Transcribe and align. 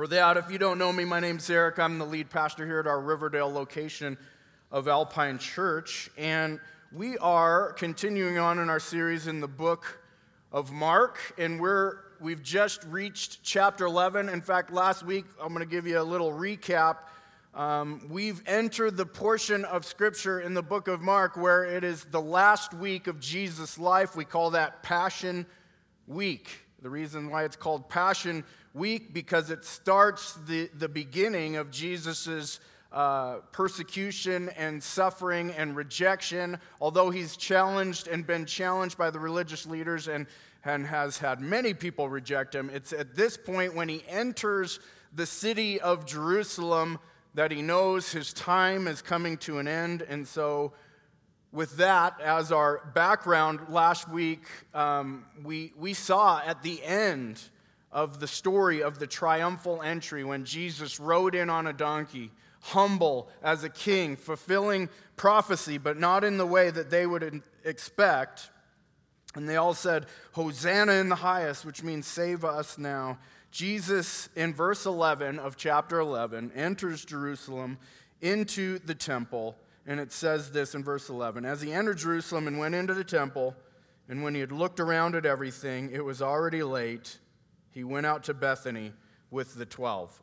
For 0.00 0.06
that, 0.06 0.38
if 0.38 0.50
you 0.50 0.56
don't 0.56 0.78
know 0.78 0.94
me, 0.94 1.04
my 1.04 1.20
name's 1.20 1.50
Eric. 1.50 1.78
I'm 1.78 1.98
the 1.98 2.06
lead 2.06 2.30
pastor 2.30 2.64
here 2.64 2.80
at 2.80 2.86
our 2.86 3.02
Riverdale 3.02 3.52
location 3.52 4.16
of 4.72 4.88
Alpine 4.88 5.36
Church. 5.36 6.08
And 6.16 6.58
we 6.90 7.18
are 7.18 7.74
continuing 7.74 8.38
on 8.38 8.58
in 8.60 8.70
our 8.70 8.80
series 8.80 9.26
in 9.26 9.40
the 9.40 9.46
book 9.46 10.00
of 10.52 10.72
Mark. 10.72 11.18
And 11.36 11.60
we're, 11.60 11.98
we've 12.18 12.42
just 12.42 12.82
reached 12.84 13.42
chapter 13.42 13.84
11. 13.84 14.30
In 14.30 14.40
fact, 14.40 14.72
last 14.72 15.04
week, 15.04 15.26
I'm 15.38 15.48
going 15.48 15.58
to 15.58 15.70
give 15.70 15.86
you 15.86 16.00
a 16.00 16.02
little 16.02 16.32
recap. 16.32 16.96
Um, 17.54 18.06
we've 18.08 18.42
entered 18.46 18.96
the 18.96 19.04
portion 19.04 19.66
of 19.66 19.84
Scripture 19.84 20.40
in 20.40 20.54
the 20.54 20.62
book 20.62 20.88
of 20.88 21.02
Mark 21.02 21.36
where 21.36 21.64
it 21.64 21.84
is 21.84 22.06
the 22.06 22.22
last 22.22 22.72
week 22.72 23.06
of 23.06 23.20
Jesus' 23.20 23.78
life. 23.78 24.16
We 24.16 24.24
call 24.24 24.52
that 24.52 24.82
Passion 24.82 25.44
Week. 26.06 26.48
The 26.80 26.88
reason 26.88 27.28
why 27.28 27.44
it's 27.44 27.56
called 27.56 27.90
Passion 27.90 28.44
Week 28.72 29.12
because 29.12 29.50
it 29.50 29.64
starts 29.64 30.34
the, 30.46 30.70
the 30.78 30.88
beginning 30.88 31.56
of 31.56 31.70
Jesus' 31.70 32.60
uh, 32.92 33.36
persecution 33.52 34.48
and 34.50 34.82
suffering 34.82 35.50
and 35.52 35.76
rejection. 35.76 36.58
Although 36.80 37.10
he's 37.10 37.36
challenged 37.36 38.08
and 38.08 38.26
been 38.26 38.46
challenged 38.46 38.98
by 38.98 39.10
the 39.10 39.18
religious 39.18 39.66
leaders 39.66 40.08
and, 40.08 40.26
and 40.64 40.86
has 40.86 41.18
had 41.18 41.40
many 41.40 41.74
people 41.74 42.08
reject 42.08 42.54
him, 42.54 42.70
it's 42.72 42.92
at 42.92 43.14
this 43.14 43.36
point 43.36 43.74
when 43.74 43.88
he 43.88 44.04
enters 44.08 44.80
the 45.14 45.26
city 45.26 45.80
of 45.80 46.06
Jerusalem 46.06 46.98
that 47.34 47.50
he 47.52 47.62
knows 47.62 48.10
his 48.10 48.32
time 48.32 48.88
is 48.88 49.02
coming 49.02 49.36
to 49.38 49.58
an 49.58 49.68
end. 49.68 50.02
And 50.02 50.26
so, 50.26 50.72
with 51.52 51.76
that 51.78 52.20
as 52.20 52.52
our 52.52 52.90
background, 52.94 53.60
last 53.68 54.08
week 54.08 54.44
um, 54.74 55.26
we, 55.42 55.72
we 55.76 55.94
saw 55.94 56.40
at 56.44 56.62
the 56.62 56.82
end 56.84 57.40
of 57.92 58.20
the 58.20 58.28
story 58.28 58.82
of 58.82 58.98
the 58.98 59.06
triumphal 59.06 59.82
entry 59.82 60.24
when 60.24 60.44
Jesus 60.44 61.00
rode 61.00 61.34
in 61.34 61.50
on 61.50 61.66
a 61.66 61.72
donkey, 61.72 62.30
humble 62.60 63.28
as 63.42 63.64
a 63.64 63.68
king, 63.68 64.16
fulfilling 64.16 64.88
prophecy, 65.16 65.78
but 65.78 65.98
not 65.98 66.24
in 66.24 66.38
the 66.38 66.46
way 66.46 66.70
that 66.70 66.90
they 66.90 67.06
would 67.06 67.42
expect. 67.64 68.50
And 69.34 69.48
they 69.48 69.56
all 69.56 69.74
said, 69.74 70.06
Hosanna 70.32 70.92
in 70.92 71.08
the 71.08 71.16
highest, 71.16 71.64
which 71.64 71.82
means 71.82 72.06
save 72.06 72.44
us 72.44 72.78
now. 72.78 73.18
Jesus, 73.50 74.28
in 74.36 74.54
verse 74.54 74.86
11 74.86 75.38
of 75.38 75.56
chapter 75.56 75.98
11, 75.98 76.52
enters 76.54 77.04
Jerusalem 77.04 77.78
into 78.20 78.78
the 78.80 78.94
temple. 78.94 79.56
And 79.86 79.98
it 79.98 80.12
says 80.12 80.52
this 80.52 80.74
in 80.74 80.84
verse 80.84 81.08
11 81.08 81.44
As 81.44 81.60
he 81.60 81.72
entered 81.72 81.98
Jerusalem 81.98 82.46
and 82.46 82.58
went 82.58 82.74
into 82.74 82.94
the 82.94 83.04
temple, 83.04 83.56
and 84.08 84.22
when 84.22 84.34
he 84.34 84.40
had 84.40 84.52
looked 84.52 84.78
around 84.78 85.14
at 85.14 85.26
everything, 85.26 85.90
it 85.92 86.04
was 86.04 86.22
already 86.22 86.62
late 86.62 87.18
he 87.70 87.84
went 87.84 88.06
out 88.06 88.24
to 88.24 88.34
Bethany 88.34 88.92
with 89.30 89.54
the 89.54 89.66
12. 89.66 90.22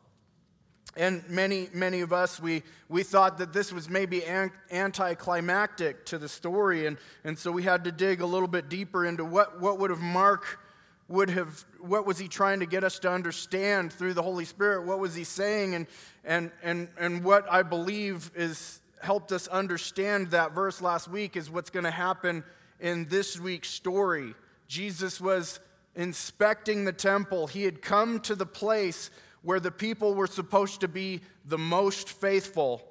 And 0.96 1.22
many, 1.28 1.68
many 1.72 2.00
of 2.00 2.12
us, 2.12 2.40
we, 2.40 2.62
we 2.88 3.02
thought 3.02 3.38
that 3.38 3.52
this 3.52 3.72
was 3.72 3.88
maybe 3.88 4.22
anticlimactic 4.70 6.04
to 6.06 6.18
the 6.18 6.28
story. 6.28 6.86
And, 6.86 6.96
and 7.24 7.38
so 7.38 7.52
we 7.52 7.62
had 7.62 7.84
to 7.84 7.92
dig 7.92 8.20
a 8.20 8.26
little 8.26 8.48
bit 8.48 8.68
deeper 8.68 9.04
into 9.04 9.24
what, 9.24 9.60
what 9.60 9.78
would 9.78 9.90
have 9.90 10.00
Mark 10.00 10.58
would 11.08 11.30
have, 11.30 11.64
what 11.80 12.06
was 12.06 12.18
he 12.18 12.28
trying 12.28 12.60
to 12.60 12.66
get 12.66 12.84
us 12.84 12.98
to 12.98 13.10
understand 13.10 13.92
through 13.92 14.12
the 14.14 14.22
Holy 14.22 14.44
Spirit? 14.44 14.86
What 14.86 14.98
was 14.98 15.14
he 15.14 15.24
saying? 15.24 15.74
And, 15.74 15.86
and, 16.24 16.50
and, 16.62 16.88
and 16.98 17.24
what 17.24 17.50
I 17.50 17.62
believe 17.62 18.30
is 18.34 18.80
helped 19.00 19.32
us 19.32 19.48
understand 19.48 20.32
that 20.32 20.52
verse 20.52 20.82
last 20.82 21.08
week 21.08 21.36
is 21.36 21.50
what's 21.50 21.70
going 21.70 21.84
to 21.84 21.90
happen 21.90 22.44
in 22.80 23.08
this 23.08 23.40
week's 23.40 23.70
story. 23.70 24.34
Jesus 24.66 25.20
was 25.20 25.60
inspecting 25.94 26.84
the 26.84 26.92
temple. 26.92 27.46
He 27.46 27.64
had 27.64 27.82
come 27.82 28.20
to 28.20 28.34
the 28.34 28.46
place 28.46 29.10
where 29.42 29.60
the 29.60 29.70
people 29.70 30.14
were 30.14 30.26
supposed 30.26 30.80
to 30.80 30.88
be 30.88 31.20
the 31.44 31.58
most 31.58 32.08
faithful. 32.08 32.82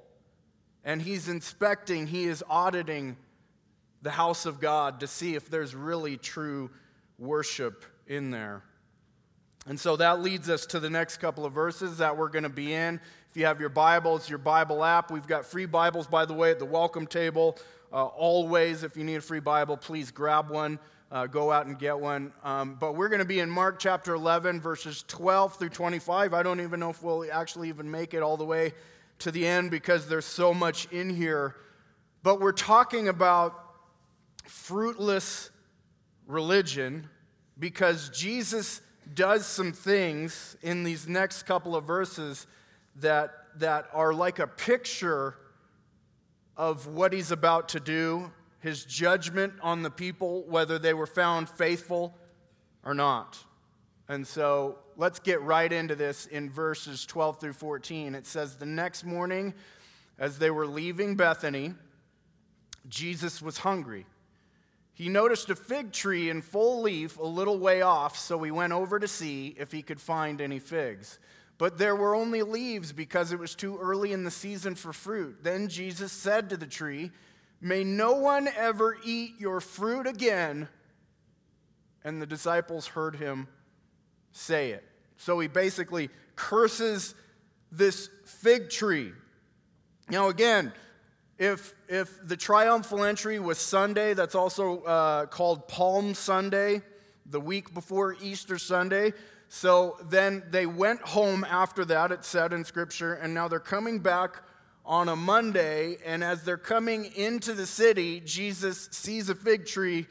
And 0.83 1.01
he's 1.01 1.27
inspecting, 1.27 2.07
he 2.07 2.25
is 2.25 2.43
auditing 2.49 3.17
the 4.01 4.11
house 4.11 4.45
of 4.45 4.59
God 4.59 5.01
to 5.01 5.07
see 5.07 5.35
if 5.35 5.49
there's 5.49 5.75
really 5.75 6.17
true 6.17 6.69
worship 7.19 7.83
in 8.07 8.31
there. 8.31 8.63
And 9.67 9.77
so 9.77 9.97
that 9.97 10.21
leads 10.21 10.49
us 10.49 10.65
to 10.67 10.79
the 10.79 10.89
next 10.89 11.17
couple 11.17 11.45
of 11.45 11.51
verses 11.51 11.97
that 11.97 12.15
we're 12.15 12.29
going 12.29 12.43
to 12.43 12.49
be 12.49 12.73
in. 12.73 13.01
If 13.29 13.35
you 13.35 13.45
have 13.45 13.59
your 13.59 13.69
Bibles, 13.69 14.29
your 14.29 14.39
Bible 14.39 14.83
app, 14.83 15.11
we've 15.11 15.27
got 15.27 15.45
free 15.45 15.65
Bibles, 15.65 16.07
by 16.07 16.25
the 16.25 16.33
way, 16.33 16.51
at 16.51 16.59
the 16.59 16.65
welcome 16.65 17.05
table. 17.05 17.57
Uh, 17.91 18.05
always, 18.05 18.83
if 18.83 18.95
you 18.95 19.03
need 19.03 19.15
a 19.15 19.21
free 19.21 19.41
Bible, 19.41 19.75
please 19.75 20.09
grab 20.09 20.49
one 20.49 20.79
uh, 21.11 21.25
go 21.27 21.51
out 21.51 21.65
and 21.65 21.79
get 21.79 21.97
one. 21.97 22.33
Um, 22.43 22.75
but 22.79 22.95
we're 22.95 23.09
going 23.09 23.19
to 23.19 23.25
be 23.25 23.39
in 23.39 23.49
Mark 23.49 23.79
chapter 23.79 24.13
11, 24.13 24.59
verses 24.59 25.03
12 25.07 25.55
through 25.57 25.69
25. 25.69 26.33
I 26.33 26.43
don't 26.43 26.59
even 26.59 26.79
know 26.79 26.89
if 26.89 27.01
we'll 27.01 27.25
actually 27.31 27.69
even 27.69 27.89
make 27.89 28.13
it 28.13 28.21
all 28.21 28.37
the 28.37 28.45
way 28.45 28.73
to 29.19 29.31
the 29.31 29.47
end 29.47 29.71
because 29.71 30.07
there's 30.07 30.25
so 30.25 30.53
much 30.53 30.91
in 30.91 31.09
here. 31.09 31.55
But 32.23 32.41
we're 32.41 32.51
talking 32.51 33.07
about 33.07 33.53
fruitless 34.45 35.49
religion 36.27 37.09
because 37.57 38.09
Jesus 38.09 38.81
does 39.13 39.45
some 39.45 39.71
things 39.71 40.57
in 40.61 40.83
these 40.83 41.07
next 41.07 41.43
couple 41.43 41.75
of 41.75 41.85
verses 41.85 42.45
that, 42.97 43.31
that 43.55 43.87
are 43.93 44.13
like 44.13 44.39
a 44.39 44.47
picture 44.47 45.35
of 46.57 46.87
what 46.87 47.13
he's 47.13 47.31
about 47.31 47.69
to 47.69 47.79
do 47.79 48.31
his 48.59 48.83
judgment 48.85 49.53
on 49.61 49.83
the 49.83 49.89
people, 49.89 50.43
whether 50.47 50.79
they 50.79 50.93
were 50.93 51.07
found 51.07 51.49
faithful 51.49 52.17
or 52.83 52.93
not. 52.93 53.37
And 54.09 54.25
so 54.25 54.79
let's 54.95 55.19
get 55.19 55.41
right 55.41 55.71
into 55.71 55.95
this 55.95 56.25
in 56.27 56.49
verses 56.49 57.05
12 57.05 57.39
through 57.39 57.53
14. 57.53 58.15
It 58.15 58.25
says, 58.25 58.55
The 58.55 58.65
next 58.65 59.03
morning, 59.03 59.53
as 60.17 60.39
they 60.39 60.49
were 60.49 60.65
leaving 60.65 61.15
Bethany, 61.15 61.73
Jesus 62.87 63.41
was 63.41 63.57
hungry. 63.59 64.05
He 64.93 65.09
noticed 65.09 65.49
a 65.49 65.55
fig 65.55 65.91
tree 65.91 66.29
in 66.29 66.41
full 66.41 66.81
leaf 66.81 67.19
a 67.19 67.23
little 67.23 67.59
way 67.59 67.81
off, 67.81 68.17
so 68.17 68.41
he 68.41 68.49
went 68.49 68.73
over 68.73 68.97
to 68.97 69.07
see 69.07 69.55
if 69.59 69.71
he 69.71 69.83
could 69.83 70.01
find 70.01 70.41
any 70.41 70.57
figs. 70.57 71.19
But 71.59 71.77
there 71.77 71.95
were 71.95 72.15
only 72.15 72.41
leaves 72.41 72.91
because 72.91 73.31
it 73.31 73.39
was 73.39 73.55
too 73.55 73.77
early 73.77 74.11
in 74.11 74.23
the 74.23 74.31
season 74.31 74.73
for 74.73 74.93
fruit. 74.93 75.43
Then 75.43 75.67
Jesus 75.67 76.11
said 76.11 76.49
to 76.49 76.57
the 76.57 76.65
tree, 76.65 77.11
May 77.59 77.83
no 77.83 78.13
one 78.13 78.47
ever 78.47 78.97
eat 79.03 79.39
your 79.39 79.59
fruit 79.59 80.07
again. 80.07 80.67
And 82.03 82.21
the 82.21 82.27
disciples 82.27 82.87
heard 82.87 83.15
him 83.15 83.47
say 84.31 84.71
it. 84.71 84.83
So 85.17 85.39
he 85.39 85.47
basically 85.47 86.09
curses 86.35 87.15
this 87.71 88.09
fig 88.25 88.69
tree. 88.69 89.11
Now, 90.09 90.29
again, 90.29 90.71
if, 91.37 91.73
if 91.87 92.25
the 92.25 92.37
triumphal 92.37 93.03
entry 93.03 93.39
was 93.39 93.57
Sunday, 93.57 94.13
that's 94.13 94.35
also 94.35 94.83
uh, 94.83 95.25
called 95.25 95.67
Palm 95.67 96.13
Sunday, 96.13 96.81
the 97.25 97.39
week 97.39 97.73
before 97.73 98.15
Easter 98.21 98.57
Sunday. 98.57 99.13
So 99.49 99.97
then 100.09 100.43
they 100.49 100.65
went 100.65 101.01
home 101.01 101.43
after 101.43 101.85
that, 101.85 102.11
it 102.11 102.23
said 102.23 102.53
in 102.53 102.63
Scripture, 102.63 103.13
and 103.15 103.33
now 103.33 103.47
they're 103.47 103.59
coming 103.59 103.99
back 103.99 104.43
on 104.87 105.09
a 105.09 105.15
Monday, 105.15 105.97
and 106.05 106.23
as 106.23 106.43
they're 106.43 106.57
coming 106.57 107.05
into 107.15 107.53
the 107.53 107.67
city, 107.67 108.21
Jesus 108.21 108.87
sees 108.91 109.29
a 109.29 109.35
fig 109.35 109.65
tree 109.65 110.07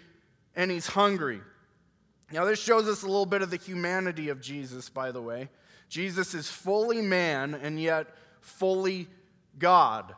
and 0.55 0.71
he's 0.71 0.87
hungry. 0.87 1.41
Now, 2.31 2.45
this 2.45 2.63
shows 2.63 2.87
us 2.87 3.03
a 3.03 3.07
little 3.07 3.27
bit 3.27 3.41
of 3.41 3.51
the 3.51 3.57
humanity 3.57 4.29
of 4.29 4.41
Jesus, 4.41 4.89
by 4.89 5.13
the 5.13 5.23
way. 5.23 5.49
Jesus 5.89 6.35
is 6.35 6.51
fully 6.51 7.01
man 7.01 7.55
and 7.55 7.81
yet 7.81 8.09
fully 8.41 9.09
God. 9.59 10.15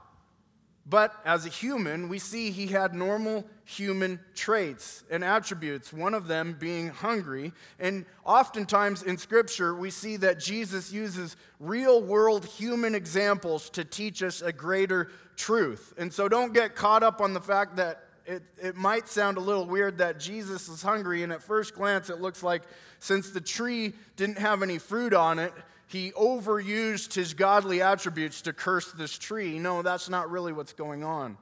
But 0.84 1.14
as 1.24 1.46
a 1.46 1.50
human, 1.50 2.08
we 2.08 2.18
see 2.18 2.50
he 2.50 2.66
had 2.66 2.94
normal 2.94 3.44
human 3.68 4.18
traits 4.34 5.04
and 5.10 5.22
attributes, 5.22 5.92
one 5.92 6.14
of 6.14 6.26
them 6.26 6.56
being 6.58 6.88
hungry. 6.88 7.52
And 7.78 8.06
oftentimes 8.24 9.02
in 9.02 9.18
Scripture, 9.18 9.74
we 9.74 9.90
see 9.90 10.16
that 10.16 10.40
Jesus 10.40 10.90
uses 10.90 11.36
real 11.60 12.00
world 12.00 12.46
human 12.46 12.94
examples 12.94 13.68
to 13.70 13.84
teach 13.84 14.22
us 14.22 14.40
a 14.40 14.54
greater 14.54 15.10
truth. 15.36 15.92
And 15.98 16.10
so 16.10 16.30
don't 16.30 16.54
get 16.54 16.76
caught 16.76 17.02
up 17.02 17.20
on 17.20 17.34
the 17.34 17.42
fact 17.42 17.76
that 17.76 18.04
it, 18.24 18.42
it 18.58 18.74
might 18.74 19.06
sound 19.06 19.36
a 19.36 19.40
little 19.40 19.66
weird 19.66 19.98
that 19.98 20.18
Jesus 20.18 20.70
is 20.70 20.80
hungry, 20.80 21.22
and 21.22 21.30
at 21.30 21.42
first 21.42 21.74
glance, 21.74 22.08
it 22.08 22.22
looks 22.22 22.42
like 22.42 22.62
since 23.00 23.30
the 23.30 23.40
tree 23.40 23.92
didn't 24.16 24.38
have 24.38 24.62
any 24.62 24.78
fruit 24.78 25.12
on 25.12 25.38
it, 25.38 25.52
he 25.88 26.12
overused 26.12 27.12
his 27.12 27.34
godly 27.34 27.82
attributes 27.82 28.40
to 28.42 28.54
curse 28.54 28.92
this 28.92 29.18
tree. 29.18 29.58
No, 29.58 29.82
that's 29.82 30.08
not 30.08 30.30
really 30.30 30.54
what's 30.54 30.72
going 30.72 31.04
on. 31.04 31.36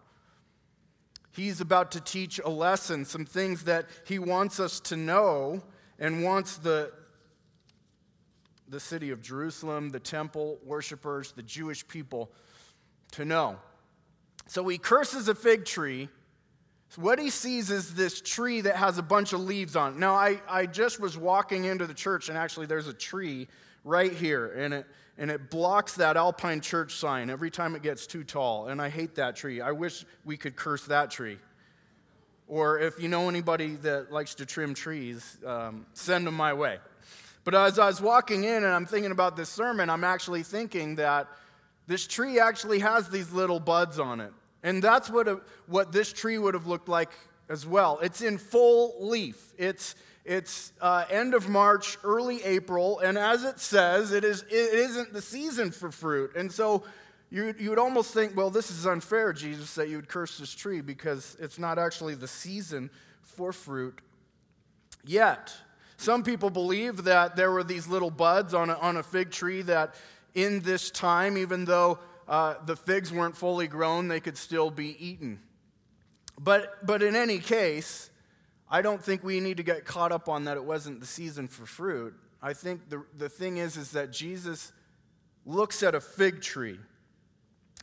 He's 1.36 1.60
about 1.60 1.92
to 1.92 2.00
teach 2.00 2.40
a 2.42 2.48
lesson, 2.48 3.04
some 3.04 3.26
things 3.26 3.64
that 3.64 3.86
he 4.06 4.18
wants 4.18 4.58
us 4.58 4.80
to 4.80 4.96
know 4.96 5.62
and 5.98 6.24
wants 6.24 6.56
the, 6.56 6.92
the 8.68 8.80
city 8.80 9.10
of 9.10 9.20
Jerusalem, 9.20 9.90
the 9.90 10.00
temple 10.00 10.58
worshipers, 10.64 11.32
the 11.32 11.42
Jewish 11.42 11.86
people 11.86 12.32
to 13.12 13.26
know. 13.26 13.58
So 14.46 14.66
he 14.66 14.78
curses 14.78 15.28
a 15.28 15.34
fig 15.34 15.66
tree. 15.66 16.08
So 16.88 17.02
what 17.02 17.18
he 17.18 17.28
sees 17.28 17.70
is 17.70 17.94
this 17.94 18.22
tree 18.22 18.62
that 18.62 18.76
has 18.76 18.96
a 18.96 19.02
bunch 19.02 19.34
of 19.34 19.40
leaves 19.40 19.76
on 19.76 19.92
it. 19.92 19.98
Now, 19.98 20.14
I, 20.14 20.40
I 20.48 20.64
just 20.64 21.00
was 21.00 21.18
walking 21.18 21.66
into 21.66 21.86
the 21.86 21.94
church, 21.94 22.30
and 22.30 22.38
actually, 22.38 22.66
there's 22.66 22.88
a 22.88 22.94
tree 22.94 23.48
right 23.84 24.12
here, 24.12 24.46
and 24.56 24.72
it, 24.72 24.86
and 25.18 25.30
it 25.30 25.50
blocks 25.50 25.94
that 25.94 26.16
Alpine 26.16 26.60
Church 26.60 26.96
sign 26.96 27.30
every 27.30 27.50
time 27.50 27.74
it 27.74 27.82
gets 27.82 28.06
too 28.06 28.24
tall. 28.24 28.68
And 28.68 28.80
I 28.80 28.88
hate 28.88 29.14
that 29.14 29.36
tree. 29.36 29.60
I 29.60 29.72
wish 29.72 30.04
we 30.24 30.36
could 30.36 30.56
curse 30.56 30.84
that 30.86 31.10
tree. 31.10 31.38
Or 32.48 32.78
if 32.78 33.00
you 33.00 33.08
know 33.08 33.28
anybody 33.28 33.76
that 33.76 34.12
likes 34.12 34.34
to 34.36 34.46
trim 34.46 34.74
trees, 34.74 35.38
um, 35.44 35.86
send 35.94 36.26
them 36.26 36.34
my 36.34 36.52
way. 36.52 36.78
But 37.44 37.54
as 37.54 37.78
I 37.78 37.86
was 37.86 38.00
walking 38.00 38.44
in 38.44 38.64
and 38.64 38.66
I'm 38.66 38.86
thinking 38.86 39.10
about 39.10 39.36
this 39.36 39.48
sermon, 39.48 39.88
I'm 39.88 40.04
actually 40.04 40.42
thinking 40.42 40.96
that 40.96 41.28
this 41.86 42.06
tree 42.06 42.38
actually 42.38 42.80
has 42.80 43.08
these 43.08 43.32
little 43.32 43.60
buds 43.60 43.98
on 43.98 44.20
it. 44.20 44.32
And 44.62 44.82
that's 44.82 45.08
what, 45.08 45.28
a, 45.28 45.40
what 45.66 45.92
this 45.92 46.12
tree 46.12 46.38
would 46.38 46.54
have 46.54 46.66
looked 46.66 46.88
like 46.88 47.10
as 47.48 47.64
well. 47.64 47.98
It's 48.02 48.20
in 48.20 48.38
full 48.38 48.96
leaf. 49.08 49.54
It's, 49.56 49.94
it's 50.26 50.72
uh, 50.80 51.04
end 51.08 51.34
of 51.34 51.48
March, 51.48 51.98
early 52.02 52.42
April, 52.42 52.98
and 52.98 53.16
as 53.16 53.44
it 53.44 53.60
says, 53.60 54.10
it, 54.10 54.24
is, 54.24 54.42
it 54.50 54.74
isn't 54.74 55.12
the 55.12 55.22
season 55.22 55.70
for 55.70 55.92
fruit. 55.92 56.34
And 56.34 56.50
so 56.50 56.82
you, 57.30 57.54
you 57.58 57.70
would 57.70 57.78
almost 57.78 58.12
think, 58.12 58.36
well, 58.36 58.50
this 58.50 58.70
is 58.70 58.86
unfair, 58.86 59.32
Jesus, 59.32 59.74
that 59.76 59.88
you 59.88 59.96
would 59.96 60.08
curse 60.08 60.38
this 60.38 60.52
tree 60.52 60.80
because 60.80 61.36
it's 61.38 61.60
not 61.60 61.78
actually 61.78 62.16
the 62.16 62.26
season 62.26 62.90
for 63.22 63.52
fruit 63.52 64.00
yet. 65.04 65.54
Some 65.96 66.24
people 66.24 66.50
believe 66.50 67.04
that 67.04 67.36
there 67.36 67.52
were 67.52 67.64
these 67.64 67.86
little 67.86 68.10
buds 68.10 68.52
on 68.52 68.68
a, 68.68 68.74
on 68.74 68.96
a 68.96 69.04
fig 69.04 69.30
tree 69.30 69.62
that 69.62 69.94
in 70.34 70.60
this 70.60 70.90
time, 70.90 71.38
even 71.38 71.64
though 71.64 72.00
uh, 72.26 72.54
the 72.66 72.74
figs 72.74 73.12
weren't 73.12 73.36
fully 73.36 73.68
grown, 73.68 74.08
they 74.08 74.20
could 74.20 74.36
still 74.36 74.70
be 74.70 74.96
eaten. 75.04 75.38
But, 76.38 76.84
but 76.84 77.02
in 77.02 77.14
any 77.14 77.38
case, 77.38 78.10
I 78.68 78.82
don't 78.82 79.02
think 79.02 79.22
we 79.22 79.40
need 79.40 79.58
to 79.58 79.62
get 79.62 79.84
caught 79.84 80.12
up 80.12 80.28
on 80.28 80.44
that 80.44 80.56
it 80.56 80.64
wasn't 80.64 81.00
the 81.00 81.06
season 81.06 81.46
for 81.48 81.66
fruit. 81.66 82.14
I 82.42 82.52
think 82.52 82.88
the, 82.88 83.04
the 83.16 83.28
thing 83.28 83.58
is, 83.58 83.76
is 83.76 83.92
that 83.92 84.10
Jesus 84.10 84.72
looks 85.44 85.82
at 85.82 85.94
a 85.94 86.00
fig 86.00 86.40
tree. 86.40 86.78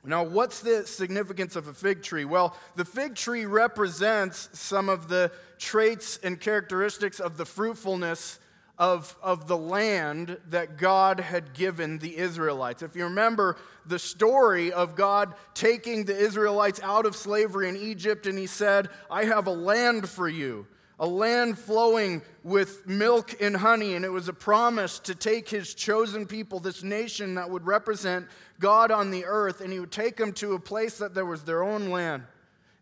Now, 0.06 0.24
what's 0.24 0.60
the 0.60 0.86
significance 0.86 1.56
of 1.56 1.70
a 1.70 1.74
fig 1.74 2.04
tree? 2.04 2.26
Well, 2.26 2.58
the 2.76 2.84
fig 2.84 3.16
tree 3.16 3.46
represents 3.46 4.50
some 4.52 4.90
of 4.90 5.08
the 5.08 5.32
traits 5.58 6.20
and 6.22 6.40
characteristics 6.40 7.22
of 7.22 7.38
the 7.38 7.46
fruitfulness 7.46 8.40
of, 8.78 9.16
of 9.22 9.48
the 9.48 9.58
land 9.58 10.38
that 10.50 10.78
God 10.78 11.20
had 11.20 11.54
given 11.54 12.00
the 12.00 12.18
Israelites. 12.18 12.81
If 12.81 12.96
you 12.96 13.04
remember 13.04 13.58
the 13.86 14.00
story 14.00 14.74
of 14.74 14.96
God 14.96 15.36
taking 15.54 16.06
the 16.06 16.18
Israelites 16.18 16.80
out 16.84 17.06
of 17.06 17.16
slavery 17.16 17.70
in 17.70 17.78
Egypt, 17.78 18.25
and 18.25 18.38
He 18.38 18.48
said, 18.48 18.90
I 19.12 19.25
have 19.25 19.48
a 19.48 19.52
land 19.52 20.10
for 20.10 20.28
you 20.28 20.68
a 21.00 21.08
land 21.08 21.58
flowing 21.58 22.22
with 22.44 22.88
milk 22.88 23.36
and 23.42 23.58
honey, 23.58 23.96
and 23.96 24.06
it 24.06 24.12
was 24.12 24.28
a 24.28 24.34
promise 24.34 25.00
to 25.00 25.16
take 25.16 25.50
his 25.50 25.74
chosen 25.74 26.25
people, 26.25 26.60
this 26.60 26.84
nation 26.84 27.36
that 27.36 27.50
would 27.50 27.66
represent 27.66 28.28
God 28.60 28.92
on 28.92 29.12
the 29.12 29.25
earth, 29.25 29.62
and 29.62 29.74
he 29.74 29.80
would 29.80 29.92
take 29.92 30.18
them 30.18 30.31
to 30.34 30.54
a 30.54 30.60
place 30.60 31.00
that 31.00 31.14
there 31.14 31.25
was 31.25 31.44
their 31.44 31.64
own 31.64 31.90
land. 31.90 32.24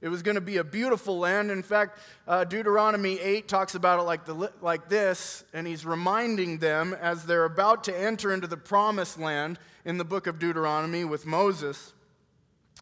It 0.01 0.09
was 0.09 0.23
going 0.23 0.35
to 0.35 0.41
be 0.41 0.57
a 0.57 0.63
beautiful 0.63 1.19
land. 1.19 1.51
In 1.51 1.61
fact, 1.61 1.99
uh, 2.27 2.43
Deuteronomy 2.43 3.19
8 3.19 3.47
talks 3.47 3.75
about 3.75 3.99
it 3.99 4.03
like, 4.03 4.25
the, 4.25 4.51
like 4.59 4.89
this, 4.89 5.43
and 5.53 5.67
he's 5.67 5.85
reminding 5.85 6.57
them 6.57 6.95
as 6.99 7.25
they're 7.25 7.45
about 7.45 7.83
to 7.83 7.97
enter 7.97 8.33
into 8.33 8.47
the 8.47 8.57
promised 8.57 9.19
land 9.19 9.59
in 9.85 9.99
the 9.99 10.03
book 10.03 10.25
of 10.25 10.39
Deuteronomy 10.39 11.05
with 11.05 11.27
Moses. 11.27 11.93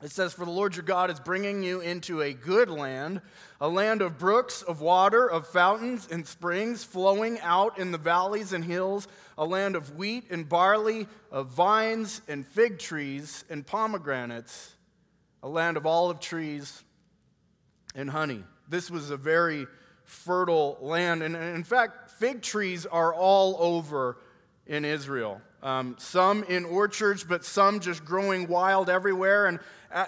It 0.02 0.12
says, 0.12 0.32
For 0.32 0.46
the 0.46 0.52
Lord 0.52 0.78
your 0.78 0.84
God 0.84 1.12
is 1.12 1.20
bringing 1.20 1.62
you 1.62 1.82
into 1.82 2.22
a 2.22 2.32
good 2.32 2.70
land, 2.70 3.20
a 3.60 3.68
land 3.68 4.02
of 4.02 4.18
brooks, 4.18 4.62
of 4.62 4.80
water, 4.80 5.30
of 5.30 5.46
fountains 5.46 6.08
and 6.10 6.26
springs 6.26 6.86
flowing 6.86 7.38
out 7.42 7.78
in 7.78 7.92
the 7.92 7.98
valleys 7.98 8.54
and 8.54 8.64
hills, 8.64 9.10
a 9.38 9.44
land 9.44 9.76
of 9.76 9.98
wheat 9.98 10.24
and 10.30 10.48
barley, 10.48 11.06
of 11.32 11.48
vines 11.48 12.22
and 12.30 12.48
fig 12.48 12.80
trees 12.80 13.44
and 13.50 13.68
pomegranates, 13.68 14.74
a 15.44 15.50
land 15.50 15.76
of 15.76 15.86
olive 15.86 16.22
trees 16.22 16.82
and 17.96 18.10
honey. 18.10 18.44
This 18.68 18.92
was 18.92 19.10
a 19.10 19.18
very 19.18 19.68
fertile 20.04 20.78
land. 20.82 21.24
And 21.24 21.36
in 21.36 21.64
fact, 21.64 22.12
fig 22.12 22.42
trees 22.42 22.86
are 22.86 23.14
all 23.14 23.56
over 23.60 24.18
in 24.66 24.86
Israel. 24.86 25.42
Um, 25.62 25.96
some 26.00 26.44
in 26.44 26.66
orchards, 26.66 27.24
but 27.24 27.44
some 27.44 27.80
just 27.80 28.06
growing 28.06 28.48
wild 28.48 28.90
everywhere. 28.90 29.48
And, 29.48 29.60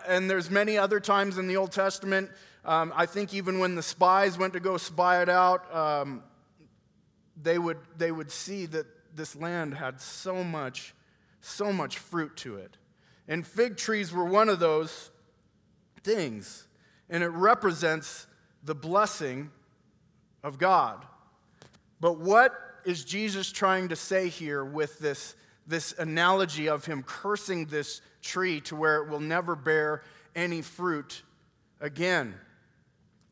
and 0.08 0.30
there's 0.30 0.50
many 0.50 0.78
other 0.78 1.00
times 1.00 1.38
in 1.38 1.48
the 1.48 1.58
Old 1.58 1.72
Testament. 1.72 2.32
Um, 2.64 2.94
I 2.96 3.06
think 3.06 3.34
even 3.34 3.60
when 3.60 3.76
the 3.76 3.84
spies 3.84 4.38
went 4.38 4.54
to 4.54 4.60
go 4.60 4.78
spy 4.78 5.22
it 5.22 5.30
out, 5.30 5.74
um, 5.76 6.24
they, 7.42 7.58
would, 7.58 7.78
they 7.98 8.12
would 8.12 8.32
see 8.32 8.66
that 8.68 8.86
this 9.16 9.36
land 9.36 9.74
had 9.74 10.00
so 10.00 10.44
much, 10.44 10.94
so 11.42 11.74
much 11.74 11.98
fruit 11.98 12.38
to 12.38 12.58
it. 12.58 12.78
And 13.28 13.46
fig 13.46 13.78
trees 13.78 14.12
were 14.12 14.26
one 14.26 14.50
of 14.50 14.60
those 14.60 15.12
things. 16.04 16.68
And 17.12 17.24
it 17.24 17.30
represents 17.30 18.26
the 18.64 18.74
blessing 18.74 19.52
of 20.44 20.58
God. 20.58 21.06
But 22.00 22.18
what 22.18 22.54
is 22.84 23.06
Jesus 23.06 23.52
trying 23.52 23.90
to 23.90 23.96
say 23.96 24.30
here 24.30 24.66
with 24.66 24.98
this 24.98 25.36
this 25.68 25.94
analogy 25.98 26.68
of 26.68 26.86
him 26.86 27.04
cursing 27.04 27.66
this 27.66 28.02
tree 28.22 28.62
to 28.62 28.76
where 28.76 28.98
it 28.98 29.10
will 29.10 29.20
never 29.20 29.56
bear 29.56 30.04
any 30.36 30.62
fruit 30.62 31.24
again. 31.80 32.36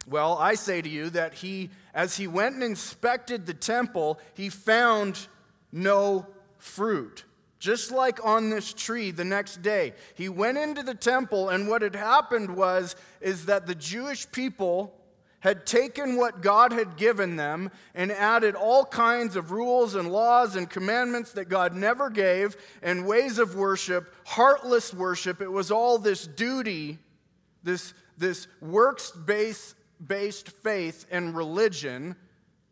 Well, 0.08 0.38
I 0.38 0.56
say 0.56 0.82
to 0.82 0.90
you 0.90 1.10
that 1.12 1.36
he, 1.36 1.70
as 1.94 2.18
he 2.18 2.28
went 2.28 2.56
and 2.56 2.64
inspected 2.64 3.46
the 3.46 3.54
temple, 3.54 4.20
he 4.34 4.50
found 4.50 5.28
no 5.72 6.26
fruit. 6.58 7.26
Just 7.60 7.92
like 7.92 8.26
on 8.26 8.50
this 8.50 8.74
tree 8.74 9.12
the 9.12 9.26
next 9.26 9.62
day. 9.62 9.94
He 10.16 10.30
went 10.30 10.58
into 10.58 10.82
the 10.82 10.96
temple, 10.96 11.50
and 11.50 11.68
what 11.68 11.82
had 11.82 11.96
happened 11.96 12.56
was 12.56 12.96
is 13.20 13.46
that 13.46 13.68
the 13.68 13.76
Jewish 13.76 14.32
people 14.32 14.96
had 15.42 15.66
taken 15.66 16.18
what 16.18 16.42
God 16.42 16.72
had 16.72 16.98
given 16.98 17.36
them 17.36 17.72
and 17.96 18.12
added 18.12 18.56
all 18.56 18.86
kinds 18.86 19.36
of 19.36 19.52
rules 19.52 19.96
and 19.96 20.12
laws 20.12 20.56
and 20.56 20.70
commandments 20.70 21.32
that 21.34 21.46
God 21.46 21.74
never 21.74 22.10
gave 22.10 22.58
and 22.82 23.06
ways 23.06 23.40
of 23.40 23.56
worship, 23.56 24.14
heartless 24.26 24.94
worship. 24.94 25.42
It 25.42 25.52
was 25.52 25.72
all 25.72 25.98
this 25.98 26.28
duty, 26.28 26.98
this, 27.64 27.94
this 28.18 28.48
works 28.62 29.12
based 29.12 29.76
based 30.06 30.50
faith 30.50 31.06
and 31.12 31.36
religion 31.36 32.16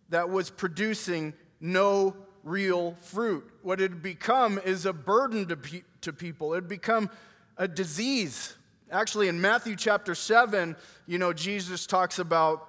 that 0.10 0.30
was 0.30 0.50
producing 0.50 1.34
no 1.60 2.16
real 2.48 2.96
fruit. 3.02 3.50
What 3.62 3.82
it 3.82 3.92
had 3.92 4.02
become 4.02 4.60
is 4.64 4.86
a 4.86 4.94
burden 4.94 5.48
to, 5.48 5.58
pe- 5.58 5.84
to 6.02 6.14
people, 6.14 6.54
it 6.54 6.58
had 6.58 6.68
become 6.68 7.10
a 7.58 7.68
disease 7.68 8.56
Actually, 8.90 9.28
in 9.28 9.42
Matthew 9.42 9.76
chapter 9.76 10.16
7, 10.16 10.76
you 11.08 11.18
know, 11.18 11.34
Jesus 11.34 11.86
talks 11.86 12.20
about 12.20 12.66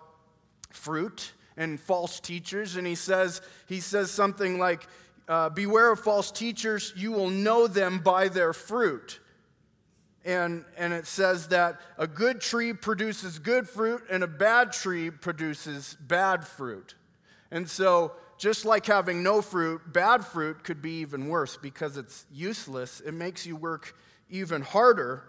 fruit 0.70 1.32
and 1.56 1.78
false 1.78 2.18
teachers, 2.18 2.74
and 2.74 2.86
he 2.86 2.96
says, 2.96 3.40
he 3.66 3.78
says 3.78 4.10
something 4.10 4.58
like, 4.58 4.88
uh, 5.28 5.48
Beware 5.50 5.92
of 5.92 6.00
false 6.00 6.32
teachers, 6.32 6.92
you 6.96 7.12
will 7.12 7.30
know 7.30 7.68
them 7.68 8.00
by 8.00 8.28
their 8.28 8.52
fruit. 8.52 9.20
And, 10.24 10.64
and 10.76 10.92
it 10.92 11.06
says 11.06 11.48
that 11.48 11.80
a 11.96 12.08
good 12.08 12.40
tree 12.40 12.72
produces 12.72 13.38
good 13.38 13.68
fruit, 13.68 14.02
and 14.10 14.24
a 14.24 14.28
bad 14.28 14.72
tree 14.72 15.10
produces 15.10 15.96
bad 16.00 16.44
fruit. 16.44 16.96
And 17.52 17.70
so, 17.70 18.12
just 18.38 18.64
like 18.64 18.86
having 18.86 19.22
no 19.22 19.42
fruit, 19.42 19.80
bad 19.92 20.24
fruit 20.24 20.64
could 20.64 20.80
be 20.80 21.00
even 21.00 21.28
worse 21.28 21.56
because 21.56 21.96
it's 21.96 22.24
useless. 22.32 23.00
It 23.00 23.12
makes 23.12 23.44
you 23.44 23.56
work 23.56 23.94
even 24.30 24.62
harder 24.62 25.24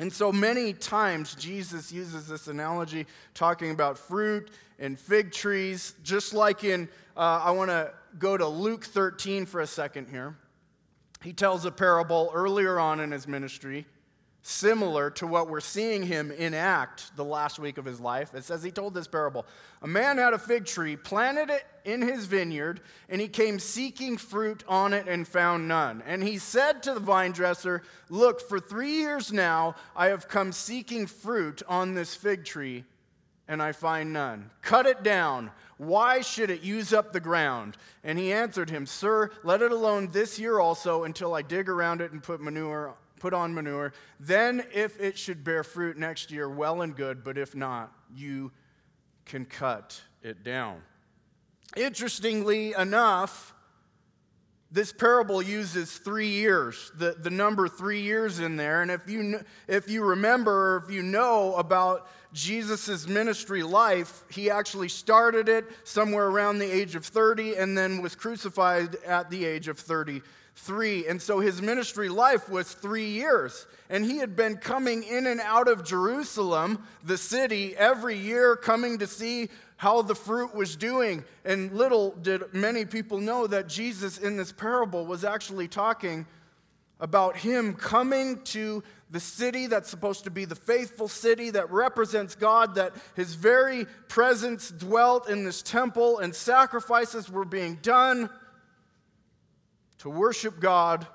and 0.00 0.10
so 0.10 0.32
many 0.32 0.72
times 0.72 1.34
Jesus 1.34 1.92
uses 1.92 2.26
this 2.26 2.46
analogy 2.46 3.06
talking 3.34 3.70
about 3.70 3.98
fruit 3.98 4.50
and 4.78 4.98
fig 4.98 5.30
trees, 5.30 5.94
just 6.02 6.32
like 6.32 6.64
in, 6.64 6.88
uh, 7.16 7.42
I 7.44 7.50
want 7.50 7.70
to 7.70 7.92
go 8.18 8.36
to 8.36 8.46
Luke 8.46 8.84
13 8.84 9.44
for 9.44 9.60
a 9.60 9.66
second 9.66 10.08
here. 10.08 10.36
He 11.22 11.34
tells 11.34 11.66
a 11.66 11.70
parable 11.70 12.30
earlier 12.32 12.80
on 12.80 13.00
in 13.00 13.10
his 13.10 13.28
ministry 13.28 13.84
similar 14.42 15.10
to 15.10 15.26
what 15.26 15.48
we're 15.48 15.60
seeing 15.60 16.02
him 16.02 16.30
enact 16.30 17.14
the 17.16 17.24
last 17.24 17.58
week 17.58 17.78
of 17.78 17.84
his 17.84 18.00
life. 18.00 18.34
It 18.34 18.44
says 18.44 18.62
he 18.62 18.70
told 18.70 18.94
this 18.94 19.06
parable 19.06 19.46
A 19.82 19.86
man 19.86 20.18
had 20.18 20.32
a 20.32 20.38
fig 20.38 20.64
tree, 20.64 20.96
planted 20.96 21.50
it 21.50 21.64
in 21.84 22.02
his 22.02 22.26
vineyard, 22.26 22.80
and 23.08 23.20
he 23.20 23.28
came 23.28 23.58
seeking 23.58 24.16
fruit 24.16 24.64
on 24.66 24.92
it 24.92 25.06
and 25.08 25.28
found 25.28 25.68
none. 25.68 26.02
And 26.06 26.22
he 26.22 26.38
said 26.38 26.82
to 26.84 26.94
the 26.94 27.00
vine 27.00 27.32
dresser, 27.32 27.82
Look, 28.08 28.40
for 28.48 28.58
three 28.58 28.92
years 28.92 29.32
now 29.32 29.74
I 29.94 30.06
have 30.06 30.28
come 30.28 30.52
seeking 30.52 31.06
fruit 31.06 31.62
on 31.68 31.94
this 31.94 32.14
fig 32.14 32.44
tree, 32.44 32.84
and 33.46 33.62
I 33.62 33.72
find 33.72 34.12
none. 34.12 34.50
Cut 34.62 34.86
it 34.86 35.02
down. 35.02 35.50
Why 35.76 36.20
should 36.20 36.50
it 36.50 36.60
use 36.60 36.92
up 36.92 37.12
the 37.12 37.20
ground? 37.20 37.76
And 38.04 38.18
he 38.18 38.32
answered 38.32 38.68
him, 38.68 38.84
Sir, 38.84 39.30
let 39.42 39.62
it 39.62 39.72
alone 39.72 40.08
this 40.12 40.38
year 40.38 40.60
also 40.60 41.04
until 41.04 41.34
I 41.34 41.42
dig 41.42 41.68
around 41.68 42.00
it 42.00 42.12
and 42.12 42.22
put 42.22 42.40
manure 42.40 42.94
put 43.20 43.32
on 43.32 43.54
manure. 43.54 43.92
Then, 44.18 44.64
if 44.74 44.98
it 44.98 45.16
should 45.16 45.44
bear 45.44 45.62
fruit 45.62 45.96
next 45.96 46.30
year, 46.30 46.48
well 46.48 46.82
and 46.82 46.96
good, 46.96 47.22
but 47.22 47.38
if 47.38 47.54
not, 47.54 47.92
you 48.12 48.50
can 49.26 49.44
cut 49.44 50.00
it 50.22 50.42
down. 50.42 50.82
Interestingly 51.76 52.74
enough, 52.76 53.54
this 54.72 54.92
parable 54.92 55.42
uses 55.42 55.98
three 55.98 56.28
years, 56.28 56.92
the, 56.96 57.16
the 57.18 57.30
number 57.30 57.68
three 57.68 58.00
years 58.00 58.38
in 58.38 58.56
there. 58.56 58.82
And 58.82 58.90
if 58.90 59.08
you, 59.08 59.40
if 59.66 59.88
you 59.88 60.04
remember, 60.04 60.74
or 60.74 60.84
if 60.84 60.92
you 60.92 61.02
know 61.02 61.54
about 61.56 62.08
Jesus' 62.32 63.08
ministry 63.08 63.64
life, 63.64 64.22
he 64.30 64.48
actually 64.48 64.88
started 64.88 65.48
it 65.48 65.64
somewhere 65.82 66.28
around 66.28 66.60
the 66.60 66.70
age 66.70 66.94
of 66.94 67.04
30 67.04 67.56
and 67.56 67.76
then 67.76 68.00
was 68.00 68.14
crucified 68.14 68.94
at 69.04 69.28
the 69.28 69.44
age 69.44 69.66
of 69.66 69.78
33. 69.78 70.22
And 71.08 71.20
so 71.20 71.40
his 71.40 71.60
ministry 71.60 72.08
life 72.08 72.48
was 72.48 72.72
three 72.72 73.08
years. 73.08 73.66
And 73.88 74.04
he 74.04 74.18
had 74.18 74.36
been 74.36 74.56
coming 74.56 75.02
in 75.02 75.26
and 75.26 75.40
out 75.40 75.66
of 75.66 75.84
Jerusalem, 75.84 76.84
the 77.02 77.18
city, 77.18 77.74
every 77.76 78.16
year, 78.16 78.54
coming 78.54 78.98
to 78.98 79.06
see 79.06 79.48
how 79.78 80.02
the 80.02 80.14
fruit 80.14 80.54
was 80.54 80.76
doing. 80.76 81.24
And 81.44 81.72
little 81.72 82.12
did 82.12 82.54
many 82.54 82.84
people 82.84 83.18
know 83.18 83.46
that 83.46 83.68
Jesus 83.68 84.18
in 84.18 84.36
this 84.36 84.52
parable 84.52 85.06
was 85.06 85.24
actually 85.24 85.66
talking 85.66 86.26
about 87.00 87.36
him 87.36 87.74
coming 87.74 88.42
to 88.42 88.84
the 89.10 89.18
city 89.18 89.66
that's 89.66 89.90
supposed 89.90 90.24
to 90.24 90.30
be 90.30 90.44
the 90.44 90.54
faithful 90.54 91.08
city 91.08 91.50
that 91.50 91.70
represents 91.70 92.36
God, 92.36 92.76
that 92.76 92.92
his 93.16 93.34
very 93.34 93.86
presence 94.06 94.70
dwelt 94.70 95.28
in 95.28 95.44
this 95.44 95.62
temple 95.62 96.18
and 96.18 96.34
sacrifices 96.34 97.28
were 97.28 97.44
being 97.44 97.76
done 97.82 98.30
to 100.00 100.10
worship 100.10 100.60
God. 100.60 101.06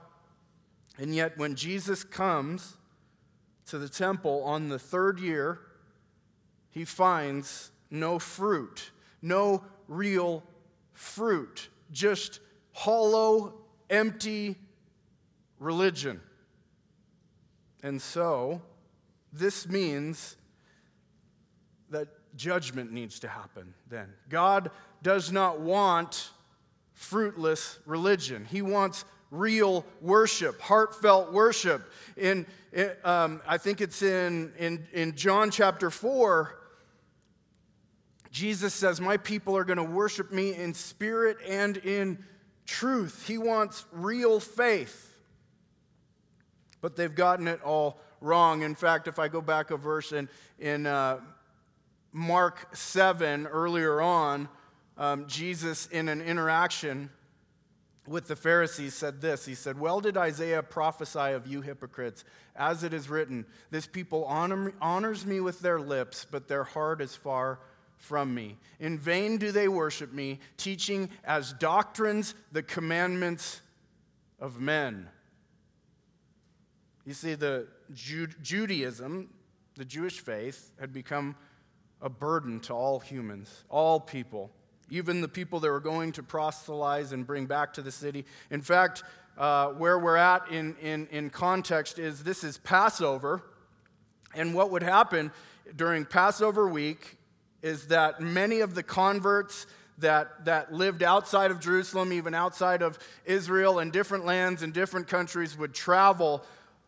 And 0.98 1.14
yet, 1.14 1.38
when 1.38 1.56
Jesus 1.56 2.04
comes 2.04 2.78
to 3.68 3.78
the 3.78 3.90
temple 3.90 4.44
on 4.44 4.70
the 4.70 4.80
third 4.80 5.20
year, 5.20 5.60
he 6.70 6.86
finds 6.86 7.72
no 7.90 8.20
fruit, 8.20 8.92
no 9.22 9.64
real 9.88 10.44
fruit, 10.94 11.70
just 11.92 12.40
hollow, 12.74 13.56
empty 13.90 14.56
religion. 15.60 16.22
And 17.82 18.02
so, 18.02 18.62
this 19.34 19.68
means 19.68 20.38
that 21.90 22.08
judgment 22.36 22.92
needs 22.92 23.20
to 23.20 23.28
happen 23.28 23.74
then. 23.90 24.10
God 24.30 24.70
does 25.02 25.32
not 25.32 25.60
want 25.60 26.32
fruitless 26.96 27.78
religion, 27.86 28.46
He 28.46 28.64
wants 28.64 29.06
real 29.30 29.86
worship, 30.02 30.60
heartfelt 30.60 31.32
worship. 31.32 31.92
In, 32.18 32.48
um, 33.04 33.42
I 33.48 33.58
think 33.58 33.82
it's 33.82 34.02
in, 34.02 34.52
in, 34.58 34.88
in 34.92 35.16
John 35.16 35.52
chapter 35.52 35.90
4 35.90 36.56
Jesus 38.36 38.74
says, 38.74 39.00
My 39.00 39.16
people 39.16 39.56
are 39.56 39.64
going 39.64 39.78
to 39.78 39.84
worship 39.84 40.34
me 40.34 40.54
in 40.54 40.74
spirit 40.74 41.38
and 41.48 41.78
in 41.78 42.22
truth. 42.66 43.26
He 43.26 43.38
wants 43.38 43.86
real 43.94 44.42
faith. 44.42 45.18
But 46.82 46.98
they've 46.98 47.16
gotten 47.16 47.48
it 47.48 47.62
all 47.64 47.98
wrong. 48.20 48.64
In 48.64 48.76
fact, 48.76 49.08
if 49.08 49.20
I 49.20 49.30
go 49.30 49.40
back 49.40 49.72
a 49.72 49.78
verse 49.78 50.12
in, 50.12 50.28
in 50.60 50.86
uh, 50.86 51.22
Mark 52.12 52.76
7 52.76 53.48
earlier 53.48 54.02
on, 54.02 54.50
um, 54.98 55.28
Jesus, 55.28 55.88
in 55.88 56.08
an 56.08 56.22
interaction 56.22 57.10
with 58.08 58.28
the 58.28 58.36
Pharisees, 58.36 58.94
said 58.94 59.22
this 59.22 59.46
He 59.46 59.56
said, 59.56 59.80
Well, 59.80 60.00
did 60.00 60.18
Isaiah 60.18 60.64
prophesy 60.64 61.34
of 61.34 61.48
you 61.48 61.62
hypocrites? 61.62 62.24
As 62.56 62.84
it 62.84 62.94
is 62.94 63.10
written, 63.10 63.46
This 63.72 63.88
people 63.88 64.26
honor, 64.26 64.74
honors 64.82 65.26
me 65.26 65.40
with 65.40 65.60
their 65.60 65.80
lips, 65.80 66.26
but 66.30 66.48
their 66.48 66.64
heart 66.64 67.02
is 67.02 67.16
far 67.16 67.60
from 67.98 68.34
me. 68.34 68.58
In 68.80 68.98
vain 68.98 69.38
do 69.38 69.52
they 69.52 69.68
worship 69.68 70.14
me, 70.14 70.40
teaching 70.58 71.10
as 71.24 71.54
doctrines 71.54 72.36
the 72.52 72.64
commandments 72.64 73.62
of 74.40 74.60
men. 74.60 75.08
You 77.06 77.14
see, 77.14 77.36
the 77.36 77.68
Judaism, 77.94 79.30
the 79.76 79.86
Jewish 79.86 80.20
faith, 80.20 80.72
had 80.80 80.92
become 80.92 81.36
a 82.02 82.10
burden 82.10 82.60
to 82.62 82.74
all 82.74 83.00
humans, 83.00 83.64
all 83.70 84.00
people, 84.00 84.52
even 84.90 85.22
the 85.22 85.28
people 85.28 85.60
that 85.60 85.70
were 85.70 85.80
going 85.80 86.12
to 86.14 86.24
proselytize 86.24 87.12
and 87.12 87.26
bring 87.26 87.46
back 87.46 87.74
to 87.74 87.82
the 87.82 87.92
city. 87.92 88.26
In 88.52 88.62
fact, 88.62 89.04
uh, 89.38 89.70
where 89.70 90.00
we're 90.00 90.16
at 90.16 90.50
in, 90.52 90.76
in, 90.82 91.08
in 91.12 91.30
context 91.30 92.00
is 92.00 92.24
this 92.24 92.44
is 92.44 92.58
Passover. 92.60 93.42
And 94.34 94.54
what 94.54 94.72
would 94.72 94.84
happen 94.84 95.32
during 95.76 96.06
Passover 96.06 96.68
week 96.68 97.18
is 97.62 97.88
that 97.88 98.22
many 98.22 98.62
of 98.62 98.76
the 98.76 98.84
converts 98.84 99.66
that, 99.98 100.46
that 100.46 100.74
lived 100.74 101.04
outside 101.04 101.52
of 101.52 101.60
Jerusalem, 101.60 102.14
even 102.14 102.34
outside 102.34 102.82
of 102.82 103.00
Israel 103.26 103.80
and 103.80 103.92
different 103.92 104.26
lands 104.26 104.62
and 104.62 104.74
different 104.74 105.08
countries, 105.08 105.58
would 105.58 105.74
travel 105.74 106.44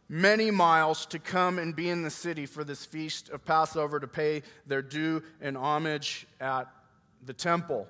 many 0.09 0.51
miles 0.51 1.05
to 1.07 1.19
come 1.19 1.59
and 1.59 1.75
be 1.75 1.89
in 1.89 2.01
the 2.01 2.09
city 2.09 2.45
for 2.45 2.63
this 2.63 2.85
feast 2.85 3.29
of 3.29 3.43
Passover 3.43 3.99
to 3.99 4.07
pay 4.07 4.43
their 4.65 4.81
due 4.81 5.21
and 5.41 5.57
homage 5.57 6.27
at 6.39 6.67
the 7.25 7.33
temple. 7.33 7.87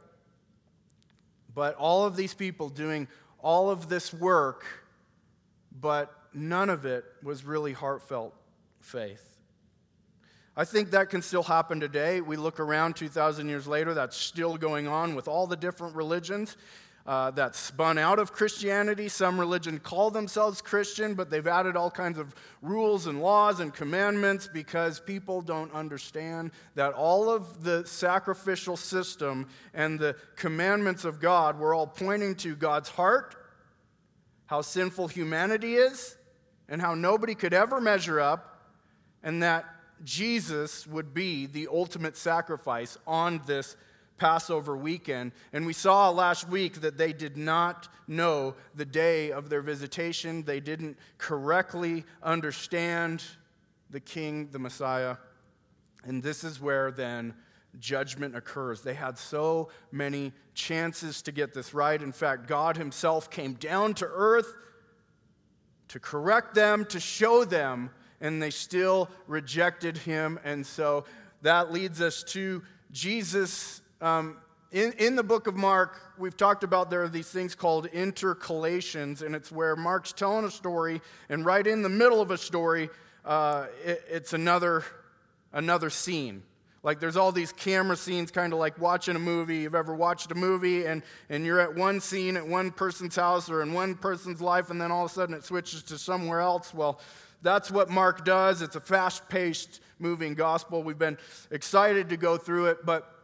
But 1.53 1.75
all 1.75 2.05
of 2.05 2.15
these 2.15 2.33
people 2.33 2.69
doing 2.69 3.07
all 3.39 3.69
of 3.69 3.89
this 3.89 4.13
work, 4.13 4.65
but 5.71 6.13
none 6.33 6.69
of 6.69 6.85
it 6.85 7.05
was 7.23 7.43
really 7.43 7.73
heartfelt 7.73 8.33
faith. 8.79 9.23
I 10.55 10.65
think 10.65 10.91
that 10.91 11.09
can 11.11 11.21
still 11.21 11.43
happen 11.43 11.79
today. 11.79 12.19
We 12.19 12.35
look 12.35 12.59
around 12.59 12.95
2,000 12.95 13.47
years 13.47 13.67
later, 13.67 13.93
that's 13.93 14.17
still 14.17 14.57
going 14.57 14.87
on 14.87 15.13
with 15.13 15.27
all 15.27 15.45
the 15.45 15.55
different 15.55 15.95
religions 15.95 16.57
uh, 17.07 17.31
that 17.31 17.55
spun 17.55 17.97
out 17.97 18.19
of 18.19 18.33
Christianity. 18.33 19.07
Some 19.07 19.39
religion 19.39 19.79
call 19.79 20.11
themselves 20.11 20.61
Christian, 20.61 21.13
but 21.13 21.29
they've 21.29 21.47
added 21.47 21.77
all 21.77 21.89
kinds 21.89 22.17
of 22.17 22.35
rules 22.61 23.07
and 23.07 23.21
laws 23.21 23.61
and 23.61 23.73
commandments 23.73 24.49
because 24.51 24.99
people 24.99 25.41
don't 25.41 25.73
understand 25.73 26.51
that 26.75 26.93
all 26.93 27.29
of 27.29 27.63
the 27.63 27.85
sacrificial 27.85 28.75
system 28.75 29.47
and 29.73 29.97
the 29.97 30.17
commandments 30.35 31.05
of 31.05 31.21
God 31.21 31.57
were 31.57 31.73
all 31.73 31.87
pointing 31.87 32.35
to 32.35 32.55
God's 32.55 32.89
heart, 32.89 33.35
how 34.47 34.61
sinful 34.61 35.07
humanity 35.07 35.75
is, 35.75 36.17
and 36.67 36.81
how 36.81 36.93
nobody 36.93 37.35
could 37.35 37.53
ever 37.53 37.79
measure 37.79 38.19
up, 38.19 38.69
and 39.23 39.41
that 39.41 39.63
Jesus 40.03 40.85
would 40.85 41.13
be 41.13 41.45
the 41.45 41.69
ultimate 41.71 42.17
sacrifice 42.17 42.97
on 43.07 43.41
this 43.47 43.77
Passover 44.17 44.75
weekend. 44.75 45.31
And 45.53 45.65
we 45.65 45.73
saw 45.73 46.09
last 46.09 46.49
week 46.49 46.81
that 46.81 46.97
they 46.97 47.13
did 47.13 47.37
not 47.37 47.87
know 48.07 48.55
the 48.75 48.85
day 48.85 49.31
of 49.31 49.49
their 49.49 49.61
visitation, 49.61 50.43
they 50.43 50.59
didn't 50.59 50.97
correctly 51.17 52.05
understand 52.23 53.23
the 53.89 53.99
King, 53.99 54.49
the 54.51 54.59
Messiah. 54.59 55.17
And 56.03 56.23
this 56.23 56.43
is 56.43 56.61
where 56.61 56.91
then 56.91 57.33
judgment 57.79 58.35
occurs. 58.35 58.81
They 58.81 58.93
had 58.93 59.17
so 59.17 59.69
many 59.91 60.31
chances 60.53 61.21
to 61.23 61.31
get 61.31 61.53
this 61.53 61.73
right. 61.73 62.01
In 62.01 62.11
fact, 62.11 62.47
God 62.47 62.77
Himself 62.77 63.29
came 63.29 63.53
down 63.53 63.93
to 63.95 64.05
earth 64.05 64.55
to 65.89 65.99
correct 65.99 66.55
them, 66.55 66.85
to 66.85 66.99
show 66.99 67.45
them 67.45 67.91
and 68.21 68.41
they 68.41 68.49
still 68.49 69.09
rejected 69.27 69.97
him. 69.97 70.39
And 70.43 70.65
so 70.65 71.05
that 71.41 71.71
leads 71.71 72.01
us 72.01 72.23
to 72.23 72.63
Jesus. 72.91 73.81
Um, 74.01 74.37
in, 74.71 74.93
in 74.93 75.15
the 75.15 75.23
book 75.23 75.47
of 75.47 75.55
Mark, 75.55 75.99
we've 76.17 76.35
talked 76.35 76.63
about 76.63 76.89
there 76.89 77.03
are 77.03 77.09
these 77.09 77.29
things 77.29 77.55
called 77.55 77.87
intercalations, 77.91 79.21
and 79.21 79.33
it's 79.33 79.51
where 79.51 79.75
Mark's 79.75 80.11
telling 80.11 80.45
a 80.45 80.51
story, 80.51 81.01
and 81.29 81.45
right 81.45 81.65
in 81.65 81.81
the 81.81 81.89
middle 81.89 82.21
of 82.21 82.31
a 82.31 82.37
story, 82.37 82.89
uh, 83.25 83.67
it, 83.83 84.03
it's 84.09 84.33
another, 84.33 84.83
another 85.53 85.89
scene. 85.89 86.43
Like 86.83 86.99
there's 86.99 87.17
all 87.17 87.31
these 87.31 87.51
camera 87.51 87.97
scenes, 87.97 88.29
kind 88.29 88.53
of 88.53 88.59
like 88.59 88.79
watching 88.79 89.15
a 89.15 89.19
movie. 89.19 89.57
You've 89.57 89.75
ever 89.75 89.95
watched 89.95 90.31
a 90.31 90.35
movie 90.35 90.85
and, 90.85 91.01
and 91.29 91.45
you're 91.45 91.59
at 91.59 91.75
one 91.75 91.99
scene 91.99 92.37
at 92.37 92.47
one 92.47 92.71
person's 92.71 93.15
house 93.15 93.49
or 93.49 93.61
in 93.61 93.73
one 93.73 93.95
person's 93.95 94.41
life, 94.41 94.69
and 94.69 94.79
then 94.79 94.91
all 94.91 95.05
of 95.05 95.11
a 95.11 95.13
sudden 95.13 95.35
it 95.35 95.43
switches 95.43 95.81
to 95.83 95.97
somewhere 95.97 96.39
else. 96.39 96.73
Well, 96.73 96.99
that's 97.41 97.71
what 97.71 97.89
Mark 97.89 98.23
does. 98.23 98.61
It's 98.61 98.75
a 98.75 98.79
fast 98.79 99.27
paced, 99.27 99.81
moving 99.99 100.33
gospel. 100.33 100.83
We've 100.83 100.97
been 100.97 101.17
excited 101.51 102.09
to 102.09 102.17
go 102.17 102.37
through 102.37 102.67
it, 102.67 102.85
but 102.85 103.16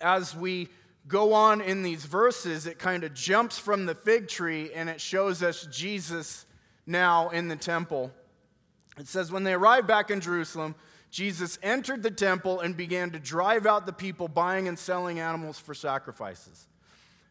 as 0.00 0.36
we 0.36 0.68
go 1.06 1.32
on 1.34 1.60
in 1.60 1.82
these 1.82 2.04
verses, 2.04 2.66
it 2.66 2.78
kind 2.78 3.04
of 3.04 3.14
jumps 3.14 3.58
from 3.58 3.86
the 3.86 3.94
fig 3.94 4.28
tree 4.28 4.72
and 4.72 4.88
it 4.88 5.00
shows 5.00 5.42
us 5.42 5.66
Jesus 5.70 6.46
now 6.86 7.28
in 7.30 7.48
the 7.48 7.56
temple. 7.56 8.10
It 8.98 9.08
says, 9.08 9.32
When 9.32 9.44
they 9.44 9.54
arrived 9.54 9.86
back 9.86 10.10
in 10.10 10.20
Jerusalem, 10.20 10.74
Jesus 11.10 11.58
entered 11.62 12.02
the 12.02 12.10
temple 12.10 12.60
and 12.60 12.76
began 12.76 13.10
to 13.10 13.18
drive 13.18 13.66
out 13.66 13.86
the 13.86 13.92
people 13.92 14.28
buying 14.28 14.66
and 14.66 14.78
selling 14.78 15.20
animals 15.20 15.58
for 15.58 15.74
sacrifices. 15.74 16.66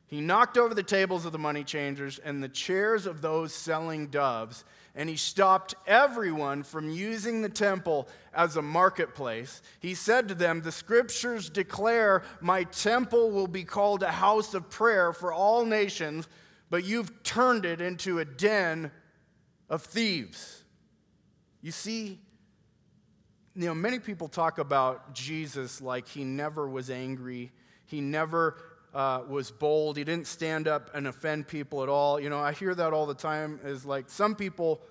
He 0.07 0.21
knocked 0.21 0.57
over 0.57 0.73
the 0.73 0.83
tables 0.83 1.25
of 1.25 1.31
the 1.31 1.39
money 1.39 1.63
changers 1.63 2.19
and 2.19 2.41
the 2.41 2.49
chairs 2.49 3.05
of 3.05 3.21
those 3.21 3.53
selling 3.53 4.07
doves 4.07 4.63
and 4.95 5.09
he 5.09 5.15
stopped 5.15 5.73
everyone 5.87 6.63
from 6.63 6.89
using 6.89 7.41
the 7.41 7.49
temple 7.49 8.07
as 8.33 8.57
a 8.57 8.61
marketplace. 8.61 9.61
He 9.79 9.95
said 9.95 10.27
to 10.27 10.35
them, 10.35 10.61
The 10.61 10.71
scriptures 10.71 11.49
declare, 11.49 12.23
My 12.41 12.63
temple 12.65 13.31
will 13.31 13.47
be 13.47 13.63
called 13.63 14.03
a 14.03 14.11
house 14.11 14.53
of 14.53 14.69
prayer 14.69 15.11
for 15.11 15.33
all 15.33 15.65
nations, 15.65 16.27
but 16.69 16.83
you've 16.83 17.23
turned 17.23 17.65
it 17.65 17.81
into 17.81 18.19
a 18.19 18.25
den 18.25 18.91
of 19.67 19.81
thieves. 19.81 20.63
You 21.61 21.71
see, 21.71 22.19
you 23.55 23.65
know, 23.65 23.73
many 23.73 23.97
people 23.97 24.27
talk 24.27 24.59
about 24.59 25.13
Jesus 25.13 25.81
like 25.81 26.07
he 26.07 26.23
never 26.23 26.67
was 26.67 26.91
angry, 26.91 27.51
he 27.85 27.99
never 27.99 28.57
uh, 28.93 29.21
was 29.27 29.51
bold, 29.51 29.97
he 29.97 30.03
didn't 30.03 30.27
stand 30.27 30.67
up 30.67 30.91
and 30.93 31.07
offend 31.07 31.47
people 31.47 31.83
at 31.83 31.89
all. 31.89 32.19
You 32.19 32.29
know, 32.29 32.39
I 32.39 32.53
hear 32.53 32.75
that 32.75 32.93
all 32.93 33.05
the 33.05 33.15
time. 33.15 33.59
Is 33.63 33.85
like 33.85 34.09
some 34.09 34.35
people 34.35 34.81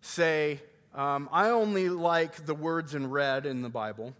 say, 0.00 0.60
um, 0.94 1.28
I 1.32 1.50
only 1.50 1.88
like 1.88 2.46
the 2.46 2.54
words 2.54 2.94
in 2.94 3.10
red 3.10 3.46
in 3.46 3.62
the 3.62 3.68
Bible 3.68 4.14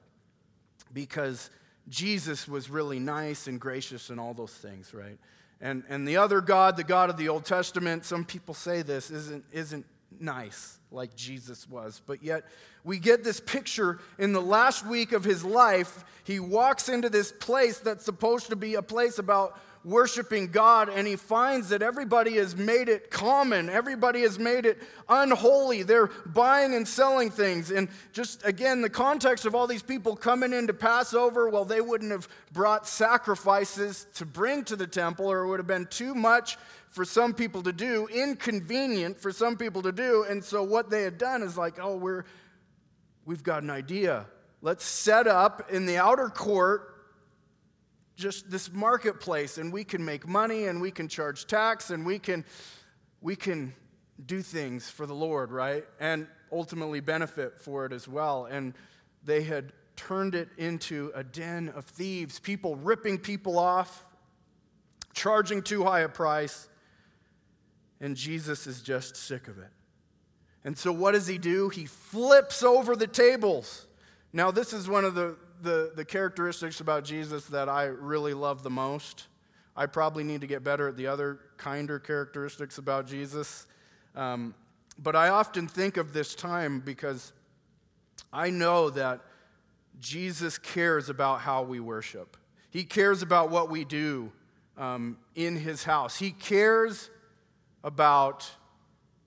because 0.93 1.51
Jesus 1.89 2.49
was 2.49 2.71
really 2.71 2.99
nice 2.99 3.47
and 3.47 3.61
gracious 3.61 4.11
and 4.11 4.21
all 4.21 4.35
those 4.35 4.55
things, 4.55 4.95
right? 4.95 5.19
And, 5.61 5.85
and 5.89 6.07
the 6.09 6.17
other 6.17 6.41
God, 6.41 6.77
the 6.77 6.85
God 6.85 7.11
of 7.11 7.17
the 7.17 7.29
Old 7.29 7.45
Testament, 7.45 8.05
some 8.05 8.25
people 8.25 8.55
say 8.55 8.83
this, 8.83 9.11
isn't, 9.11 9.45
isn't 9.53 9.85
nice 10.19 10.79
like 10.91 11.15
Jesus 11.15 11.69
was. 11.69 12.01
But 12.07 12.23
yet, 12.23 12.45
we 12.85 12.99
get 12.99 13.23
this 13.23 13.41
picture 13.41 13.99
in 14.19 14.33
the 14.33 14.41
last 14.41 14.87
week 14.87 15.13
of 15.13 15.25
his 15.25 15.45
life. 15.45 16.05
He 16.25 16.41
walks 16.41 16.89
into 16.89 17.09
this 17.09 17.33
place 17.33 17.79
that's 17.79 18.05
supposed 18.05 18.49
to 18.49 18.57
be 18.57 18.75
a 18.75 18.83
place 18.83 19.19
about 19.19 19.59
worshiping 19.83 20.49
God, 20.49 20.89
and 20.89 21.07
he 21.07 21.17
finds 21.17 21.71
that 21.71 21.83
everybody 21.83 22.37
has 22.37 22.55
made 22.55 22.89
it 22.89 23.11
common. 23.11 23.71
Everybody 23.71 24.23
has 24.23 24.39
made 24.39 24.67
it 24.67 24.79
unholy. 25.09 25.83
They're 25.83 26.11
buying 26.27 26.75
and 26.75 26.87
selling 26.87 27.31
things. 27.31 27.71
And 27.71 27.89
just 28.13 28.45
again, 28.45 28.83
the 28.83 28.91
context 28.91 29.47
of 29.47 29.55
all 29.55 29.67
these 29.67 29.83
people 29.83 30.17
coming 30.17 30.53
in 30.53 30.67
to 30.67 30.75
Passover, 30.75 31.49
well, 31.49 31.65
they 31.65 31.81
wouldn't 31.81 32.11
have 32.11 32.29
brought 32.53 32.87
sacrifices 32.87 34.07
to 34.15 34.27
bring 34.27 34.65
to 34.65 34.77
the 34.77 34.87
temple, 34.87 35.27
or 35.27 35.45
it 35.45 35.49
would 35.49 35.61
have 35.61 35.67
been 35.67 35.87
too 35.87 36.15
much 36.15 36.59
for 36.91 37.05
some 37.05 37.33
people 37.33 37.63
to 37.63 37.73
do, 37.73 38.07
inconvenient 38.09 39.19
for 39.19 39.33
some 39.33 39.57
people 39.57 39.81
to 39.83 39.93
do. 39.93 40.27
And 40.29 40.45
so 40.45 40.63
what 40.63 40.91
they 40.91 41.03
had 41.03 41.17
done 41.19 41.43
is 41.43 41.57
like, 41.57 41.79
oh, 41.81 41.97
we're 41.97 42.25
we've 43.25 43.43
got 43.43 43.63
an 43.63 43.71
idea. 43.71 44.27
Let's 44.61 44.85
set 44.85 45.27
up 45.27 45.71
in 45.73 45.87
the 45.87 45.97
outer 45.97 46.29
court 46.29 47.00
just 48.21 48.51
this 48.51 48.73
marketplace 48.73 49.59
and 49.59 49.73
we 49.73 49.83
can 49.83 50.05
make 50.05 50.29
money 50.29 50.67
and 50.67 50.81
we 50.81 50.91
can 50.91 51.09
charge 51.09 51.47
tax 51.47 51.91
and 51.91 52.05
we 52.07 52.19
can 52.19 52.45
we 53.21 53.35
can 53.35 53.75
do 54.27 54.43
things 54.43 54.89
for 54.91 55.07
the 55.07 55.15
Lord, 55.15 55.51
right? 55.51 55.85
And 55.99 56.27
ultimately 56.53 57.01
benefit 57.01 57.59
for 57.59 57.87
it 57.87 57.93
as 57.93 58.07
well. 58.07 58.47
And 58.47 58.75
they 59.25 59.43
had 59.43 59.73
turned 59.97 60.35
it 60.35 60.49
into 60.57 61.13
a 61.15 61.23
den 61.23 61.71
of 61.71 61.85
thieves, 61.85 62.39
people 62.39 62.77
ripping 62.77 63.19
people 63.19 63.59
off, 63.59 64.05
charging 65.13 65.63
too 65.63 65.85
high 65.85 66.01
a 66.01 66.09
price. 66.09 66.69
And 68.01 68.17
Jesus 68.17 68.67
is 68.67 68.81
just 68.81 69.17
sick 69.17 69.49
of 69.49 69.59
it. 69.59 69.71
And 70.65 70.77
so 70.77 70.93
what 70.93 71.13
does 71.13 71.27
he 71.27 71.39
do? 71.39 71.69
He 71.69 71.87
flips 71.87 72.63
over 72.63 72.97
the 72.97 73.07
tables. 73.07 73.87
Now, 74.33 74.51
this 74.51 74.73
is 74.73 74.89
one 74.89 75.05
of 75.05 75.15
the 75.15 75.37
the, 75.63 75.93
the 75.95 76.05
characteristics 76.05 76.81
about 76.81 77.05
Jesus 77.05 77.47
that 77.47 77.69
I 77.69 77.85
really 77.85 78.35
love 78.35 78.63
the 78.63 78.71
most. 78.71 79.27
I 79.77 79.87
probably 79.87 80.25
need 80.25 80.41
to 80.41 80.47
get 80.47 80.65
better 80.65 80.89
at 80.89 80.97
the 80.97 81.07
other 81.07 81.41
kinder 81.57 81.99
characteristics 81.99 82.79
about 82.79 83.07
Jesus. 83.07 83.67
Um, 84.15 84.55
but 84.99 85.17
I 85.17 85.29
often 85.29 85.69
think 85.69 85.97
of 85.97 86.13
this 86.13 86.35
time 86.35 86.81
because 86.81 87.33
I 88.33 88.51
know 88.51 88.91
that 88.91 89.21
Jesus 89.99 90.59
cares 90.59 91.09
about 91.09 91.41
how 91.41 91.63
we 91.63 91.81
worship. 91.81 92.37
He 92.71 92.85
cares 92.85 93.23
about 93.23 93.51
what 93.51 93.71
we 93.71 93.85
do 93.85 94.33
um, 94.77 95.19
in 95.35 95.57
his 95.57 95.85
house. 95.85 96.19
He 96.19 96.31
cares 96.31 97.11
about 97.83 98.51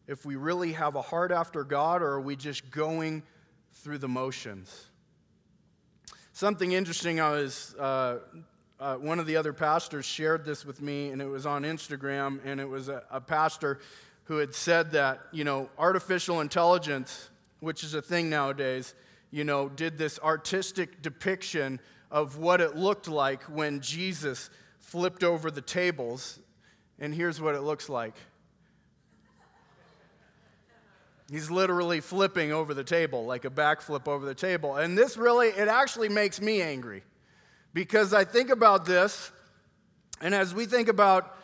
if 0.08 0.26
we 0.26 0.36
really 0.36 0.74
have 0.74 0.96
a 0.96 1.02
heart 1.02 1.32
after 1.32 1.64
God 1.64 2.02
or 2.02 2.14
are 2.14 2.22
we 2.22 2.36
just 2.36 2.70
going 2.72 3.24
through 3.72 3.98
the 3.98 4.08
motions. 4.08 4.90
Something 6.36 6.72
interesting, 6.72 7.22
I 7.22 7.30
was, 7.30 7.76
uh, 7.76 8.18
uh, 8.80 8.96
one 8.96 9.20
of 9.20 9.28
the 9.28 9.38
other 9.38 9.54
pastors 9.54 10.04
shared 10.04 10.44
this 10.44 10.66
with 10.66 10.82
me, 10.82 11.10
and 11.10 11.22
it 11.22 11.28
was 11.28 11.46
on 11.46 11.62
Instagram, 11.62 12.40
and 12.44 12.60
it 12.60 12.68
was 12.68 12.90
a, 12.90 13.04
a 13.12 13.22
pastor 13.22 13.80
who 14.24 14.38
had 14.38 14.56
said 14.56 14.94
that, 14.94 15.22
you 15.32 15.44
know, 15.44 15.70
artificial 15.78 16.42
intelligence, 16.42 17.30
which 17.60 17.84
is 17.84 17.94
a 17.94 18.02
thing 18.02 18.32
nowadays, 18.32 18.96
you 19.30 19.44
know, 19.44 19.70
did 19.70 20.00
this 20.00 20.18
artistic 20.24 21.04
depiction 21.04 21.80
of 22.10 22.40
what 22.40 22.62
it 22.62 22.76
looked 22.76 23.08
like 23.08 23.44
when 23.44 23.80
Jesus 23.80 24.50
flipped 24.80 25.24
over 25.24 25.52
the 25.52 25.62
tables. 25.62 26.40
And 26.98 27.14
here's 27.14 27.40
what 27.40 27.54
it 27.54 27.62
looks 27.62 27.90
like 27.90 28.16
He's 31.30 31.50
literally 31.50 32.00
flipping 32.00 32.52
over 32.52 32.74
the 32.74 32.84
table, 32.84 33.26
like 33.26 33.46
a 33.46 33.50
backflip 33.50 34.08
over 34.08 34.26
the 34.26 34.36
table. 34.36 34.76
And 34.76 34.98
this 34.98 35.18
really, 35.18 35.48
it 35.48 35.68
actually 35.68 36.10
makes 36.10 36.42
me 36.42 36.62
angry 36.62 37.04
because 37.74 38.14
I 38.14 38.24
think 38.24 38.50
about 38.50 38.86
this, 38.86 39.32
and 40.22 40.36
as 40.36 40.54
we 40.54 40.66
think 40.66 40.90
about, 40.90 41.36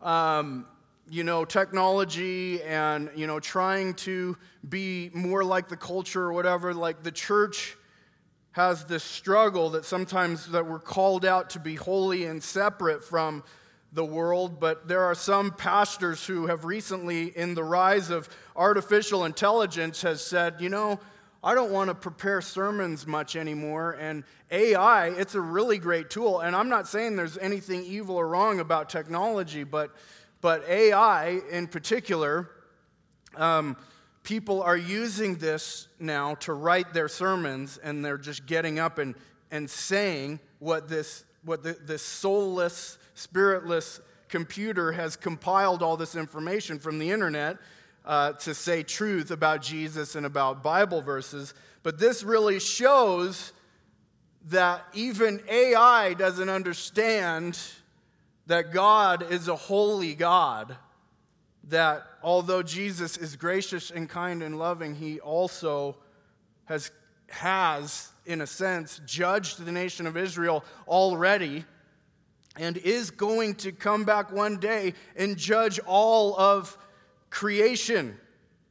um, 0.00 0.66
you 1.08 1.24
know, 1.24 1.44
technology 1.44 2.62
and, 2.62 3.10
you 3.16 3.26
know, 3.26 3.40
trying 3.40 3.94
to 3.94 4.36
be 4.68 5.10
more 5.12 5.42
like 5.42 5.68
the 5.68 5.76
culture 5.76 6.22
or 6.22 6.32
whatever, 6.32 6.72
like 6.72 7.02
the 7.02 7.10
church 7.10 7.76
has 8.52 8.84
this 8.84 9.02
struggle 9.02 9.70
that 9.70 9.84
sometimes 9.84 10.46
that 10.48 10.66
we're 10.66 10.78
called 10.78 11.24
out 11.24 11.50
to 11.50 11.58
be 11.58 11.74
holy 11.74 12.26
and 12.26 12.42
separate 12.42 13.02
from 13.02 13.42
the 13.92 14.04
world, 14.04 14.58
but 14.58 14.88
there 14.88 15.02
are 15.02 15.14
some 15.14 15.50
pastors 15.50 16.24
who 16.26 16.46
have 16.46 16.64
recently, 16.64 17.36
in 17.36 17.54
the 17.54 17.64
rise 17.64 18.10
of 18.10 18.28
artificial 18.56 19.24
intelligence, 19.24 20.02
has 20.02 20.24
said, 20.24 20.56
you 20.60 20.68
know, 20.68 20.98
I 21.44 21.54
don't 21.54 21.72
want 21.72 21.88
to 21.88 21.94
prepare 21.94 22.40
sermons 22.40 23.06
much 23.06 23.36
anymore. 23.36 23.96
And 23.98 24.24
AI, 24.50 25.08
it's 25.08 25.34
a 25.34 25.40
really 25.40 25.78
great 25.78 26.08
tool. 26.08 26.40
And 26.40 26.54
I'm 26.54 26.68
not 26.68 26.86
saying 26.86 27.16
there's 27.16 27.36
anything 27.36 27.84
evil 27.84 28.16
or 28.16 28.28
wrong 28.28 28.60
about 28.60 28.88
technology, 28.88 29.64
but, 29.64 29.90
but 30.40 30.66
AI 30.68 31.40
in 31.50 31.66
particular, 31.66 32.48
um, 33.36 33.76
people 34.22 34.62
are 34.62 34.76
using 34.76 35.36
this 35.36 35.88
now 35.98 36.36
to 36.36 36.52
write 36.52 36.94
their 36.94 37.08
sermons, 37.08 37.76
and 37.76 38.04
they're 38.04 38.18
just 38.18 38.46
getting 38.46 38.78
up 38.78 38.98
and, 38.98 39.16
and 39.50 39.68
saying 39.68 40.38
what 40.60 40.88
this, 40.88 41.24
what 41.44 41.64
the, 41.64 41.72
this 41.72 42.02
soulless, 42.02 42.98
spiritless 43.14 44.00
computer 44.28 44.92
has 44.92 45.16
compiled 45.16 45.82
all 45.82 45.96
this 45.96 46.16
information 46.16 46.78
from 46.78 46.98
the 46.98 47.10
internet 47.10 47.58
uh, 48.04 48.32
to 48.32 48.54
say 48.54 48.82
truth 48.82 49.30
about 49.30 49.62
Jesus 49.62 50.16
and 50.16 50.26
about 50.26 50.62
Bible 50.62 51.02
verses. 51.02 51.54
But 51.82 51.98
this 51.98 52.22
really 52.22 52.58
shows 52.58 53.52
that 54.48 54.84
even 54.94 55.40
AI 55.48 56.14
doesn't 56.14 56.48
understand 56.48 57.58
that 58.46 58.72
God 58.72 59.30
is 59.30 59.48
a 59.48 59.56
holy 59.56 60.14
God. 60.14 60.76
That 61.68 62.02
although 62.22 62.62
Jesus 62.62 63.16
is 63.16 63.36
gracious 63.36 63.90
and 63.90 64.08
kind 64.08 64.42
and 64.42 64.58
loving, 64.58 64.96
he 64.96 65.20
also 65.20 65.96
has, 66.64 66.90
has 67.28 68.10
in 68.26 68.40
a 68.40 68.46
sense, 68.46 69.00
judged 69.06 69.64
the 69.64 69.72
nation 69.72 70.06
of 70.06 70.16
Israel 70.16 70.64
already 70.88 71.64
and 72.56 72.76
is 72.76 73.10
going 73.10 73.54
to 73.56 73.72
come 73.72 74.04
back 74.04 74.30
one 74.30 74.58
day 74.58 74.94
and 75.16 75.36
judge 75.36 75.78
all 75.86 76.38
of 76.38 76.76
creation. 77.30 78.16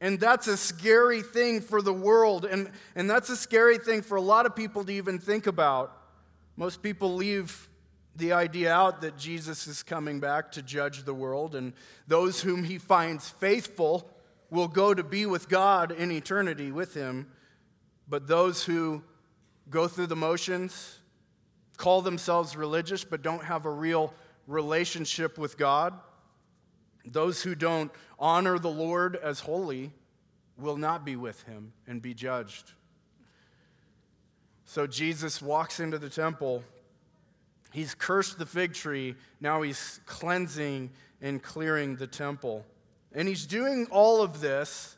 And 0.00 0.18
that's 0.18 0.48
a 0.48 0.56
scary 0.56 1.22
thing 1.22 1.60
for 1.60 1.82
the 1.82 1.92
world. 1.92 2.44
And, 2.44 2.70
and 2.94 3.08
that's 3.08 3.30
a 3.30 3.36
scary 3.36 3.78
thing 3.78 4.02
for 4.02 4.16
a 4.16 4.22
lot 4.22 4.46
of 4.46 4.56
people 4.56 4.84
to 4.84 4.92
even 4.92 5.18
think 5.18 5.46
about. 5.46 5.96
Most 6.56 6.82
people 6.82 7.14
leave 7.14 7.68
the 8.16 8.32
idea 8.32 8.72
out 8.72 9.00
that 9.00 9.16
Jesus 9.16 9.66
is 9.66 9.82
coming 9.82 10.20
back 10.20 10.52
to 10.52 10.62
judge 10.62 11.04
the 11.04 11.14
world, 11.14 11.54
and 11.54 11.72
those 12.06 12.42
whom 12.42 12.62
he 12.62 12.78
finds 12.78 13.28
faithful 13.28 14.10
will 14.50 14.68
go 14.68 14.92
to 14.92 15.02
be 15.02 15.24
with 15.24 15.48
God 15.48 15.92
in 15.92 16.12
eternity 16.12 16.70
with 16.72 16.94
him. 16.94 17.26
But 18.06 18.26
those 18.26 18.64
who 18.64 19.02
go 19.70 19.88
through 19.88 20.08
the 20.08 20.16
motions, 20.16 20.98
call 21.76 22.02
themselves 22.02 22.56
religious 22.56 23.04
but 23.04 23.22
don't 23.22 23.44
have 23.44 23.66
a 23.66 23.70
real 23.70 24.12
relationship 24.46 25.38
with 25.38 25.56
God, 25.56 25.94
those 27.04 27.42
who 27.42 27.54
don't 27.54 27.90
honor 28.18 28.58
the 28.58 28.70
Lord 28.70 29.16
as 29.16 29.40
holy 29.40 29.92
will 30.56 30.76
not 30.76 31.04
be 31.04 31.16
with 31.16 31.42
him 31.44 31.72
and 31.86 32.00
be 32.00 32.14
judged. 32.14 32.72
So 34.64 34.86
Jesus 34.86 35.42
walks 35.42 35.80
into 35.80 35.98
the 35.98 36.08
temple. 36.08 36.62
He's 37.72 37.94
cursed 37.94 38.38
the 38.38 38.46
fig 38.46 38.74
tree. 38.74 39.16
Now 39.40 39.62
he's 39.62 40.00
cleansing 40.06 40.90
and 41.20 41.42
clearing 41.42 41.96
the 41.96 42.06
temple. 42.06 42.64
And 43.12 43.28
he's 43.28 43.46
doing 43.46 43.86
all 43.90 44.22
of 44.22 44.40
this 44.40 44.96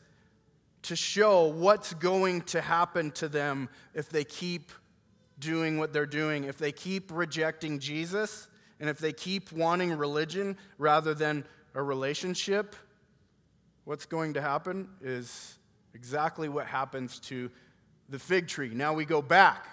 to 0.83 0.95
show 0.95 1.47
what's 1.47 1.95
going 1.95 2.43
to 2.43 2.61
happen 2.61 3.11
to 3.13 3.29
them 3.29 3.69
if 3.95 4.11
they 4.11 4.25
keep 4.25 4.71
doing 5.45 5.79
what 5.79 5.93
they're 5.93 6.07
doing, 6.07 6.45
if 6.45 6.59
they 6.59 6.73
keep 6.73 7.11
rejecting 7.13 7.79
Jesus, 7.79 8.49
and 8.81 8.89
if 8.89 8.99
they 8.99 9.13
keep 9.13 9.53
wanting 9.53 9.93
religion 9.93 10.57
rather 10.79 11.15
than 11.15 11.45
a 11.75 11.83
relationship, 11.83 12.75
what's 13.85 14.07
going 14.07 14.35
to 14.35 14.41
happen 14.41 14.89
is 15.01 15.59
exactly 15.95 16.49
what 16.49 16.67
happens 16.67 17.19
to 17.21 17.51
the 18.09 18.19
fig 18.19 18.49
tree. 18.49 18.71
Now 18.75 18.93
we 18.93 19.05
go 19.05 19.23
back. 19.23 19.67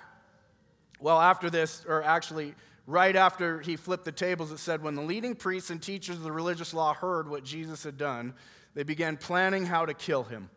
Well, 1.00 1.20
after 1.20 1.50
this, 1.50 1.84
or 1.88 2.04
actually, 2.04 2.54
right 2.86 3.16
after 3.16 3.60
he 3.60 3.76
flipped 3.76 4.06
the 4.06 4.12
tables, 4.12 4.52
it 4.52 4.60
said, 4.60 4.84
When 4.84 4.96
the 4.96 5.02
leading 5.02 5.36
priests 5.36 5.70
and 5.70 5.82
teachers 5.82 6.18
of 6.18 6.24
the 6.24 6.32
religious 6.32 6.74
law 6.74 6.94
heard 6.94 7.30
what 7.30 7.44
Jesus 7.44 7.84
had 7.84 7.98
done, 7.98 8.34
they 8.76 8.84
began 8.84 9.18
planning 9.18 9.66
how 9.66 9.86
to 9.86 9.94
kill 9.94 10.24
him. 10.24 10.50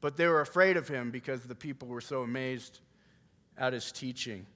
But 0.00 0.16
they 0.16 0.26
were 0.26 0.40
afraid 0.40 0.76
of 0.76 0.88
him 0.88 1.10
because 1.10 1.42
the 1.44 1.54
people 1.54 1.86
were 1.86 2.00
so 2.00 2.22
amazed 2.22 2.80
at 3.58 3.72
his 3.72 3.92
teaching. 3.92 4.46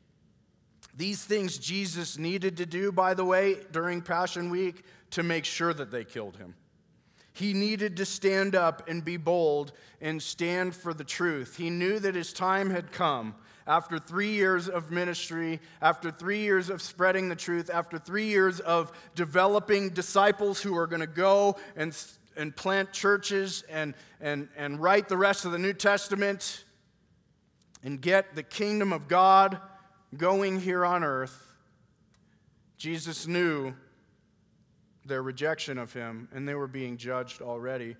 These 0.96 1.24
things 1.24 1.58
Jesus 1.58 2.16
needed 2.16 2.56
to 2.56 2.66
do, 2.66 2.90
by 2.90 3.14
the 3.14 3.24
way, 3.24 3.58
during 3.70 4.00
Passion 4.00 4.50
Week 4.50 4.82
to 5.10 5.22
make 5.22 5.44
sure 5.44 5.74
that 5.74 5.90
they 5.90 6.04
killed 6.04 6.36
him. 6.36 6.54
He 7.32 7.52
needed 7.52 7.98
to 7.98 8.06
stand 8.06 8.54
up 8.54 8.88
and 8.88 9.04
be 9.04 9.18
bold 9.18 9.72
and 10.00 10.22
stand 10.22 10.74
for 10.74 10.94
the 10.94 11.04
truth. 11.04 11.56
He 11.56 11.68
knew 11.68 11.98
that 11.98 12.14
his 12.14 12.32
time 12.32 12.70
had 12.70 12.92
come 12.92 13.34
after 13.66 13.98
three 13.98 14.30
years 14.30 14.70
of 14.70 14.90
ministry, 14.90 15.60
after 15.82 16.10
three 16.10 16.38
years 16.38 16.70
of 16.70 16.80
spreading 16.80 17.28
the 17.28 17.36
truth, 17.36 17.68
after 17.68 17.98
three 17.98 18.26
years 18.26 18.60
of 18.60 18.90
developing 19.14 19.90
disciples 19.90 20.62
who 20.62 20.74
are 20.78 20.86
going 20.86 21.00
to 21.00 21.06
go 21.06 21.56
and, 21.76 21.94
and 22.38 22.56
plant 22.56 22.90
churches 22.92 23.64
and, 23.68 23.92
and, 24.20 24.48
and 24.56 24.80
write 24.80 25.08
the 25.08 25.16
rest 25.18 25.44
of 25.44 25.52
the 25.52 25.58
New 25.58 25.74
Testament 25.74 26.64
and 27.86 28.00
get 28.00 28.34
the 28.34 28.42
kingdom 28.42 28.92
of 28.92 29.06
God 29.06 29.60
going 30.16 30.58
here 30.58 30.84
on 30.84 31.04
earth, 31.04 31.46
Jesus 32.76 33.28
knew 33.28 33.74
their 35.04 35.22
rejection 35.22 35.78
of 35.78 35.92
him, 35.92 36.28
and 36.34 36.48
they 36.48 36.54
were 36.56 36.66
being 36.66 36.96
judged 36.96 37.40
already. 37.40 37.94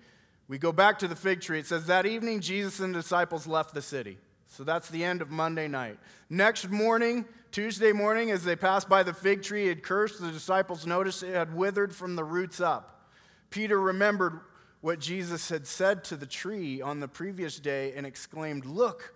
We 0.49 0.57
go 0.57 0.73
back 0.73 0.99
to 0.99 1.07
the 1.07 1.15
fig 1.15 1.39
tree. 1.39 1.59
It 1.59 1.67
says, 1.67 1.85
That 1.85 2.05
evening, 2.05 2.41
Jesus 2.41 2.81
and 2.81 2.93
the 2.93 2.99
disciples 2.99 3.47
left 3.47 3.73
the 3.73 3.81
city. 3.81 4.17
So 4.47 4.65
that's 4.65 4.89
the 4.89 5.05
end 5.05 5.21
of 5.21 5.31
Monday 5.31 5.69
night. 5.69 5.99
Next 6.29 6.69
morning, 6.69 7.23
Tuesday 7.53 7.93
morning, 7.93 8.29
as 8.29 8.43
they 8.43 8.57
passed 8.57 8.89
by 8.89 9.03
the 9.03 9.13
fig 9.13 9.41
tree, 9.41 9.69
it 9.69 9.83
cursed. 9.83 10.19
The 10.19 10.33
disciples 10.33 10.85
noticed 10.85 11.23
it 11.23 11.33
had 11.33 11.55
withered 11.55 11.95
from 11.95 12.17
the 12.17 12.25
roots 12.25 12.59
up. 12.59 13.09
Peter 13.51 13.79
remembered 13.79 14.41
what 14.81 14.99
Jesus 14.99 15.47
had 15.47 15.65
said 15.65 16.03
to 16.05 16.17
the 16.17 16.25
tree 16.25 16.81
on 16.81 16.99
the 16.99 17.07
previous 17.07 17.57
day 17.57 17.93
and 17.95 18.05
exclaimed, 18.05 18.65
Look, 18.65 19.13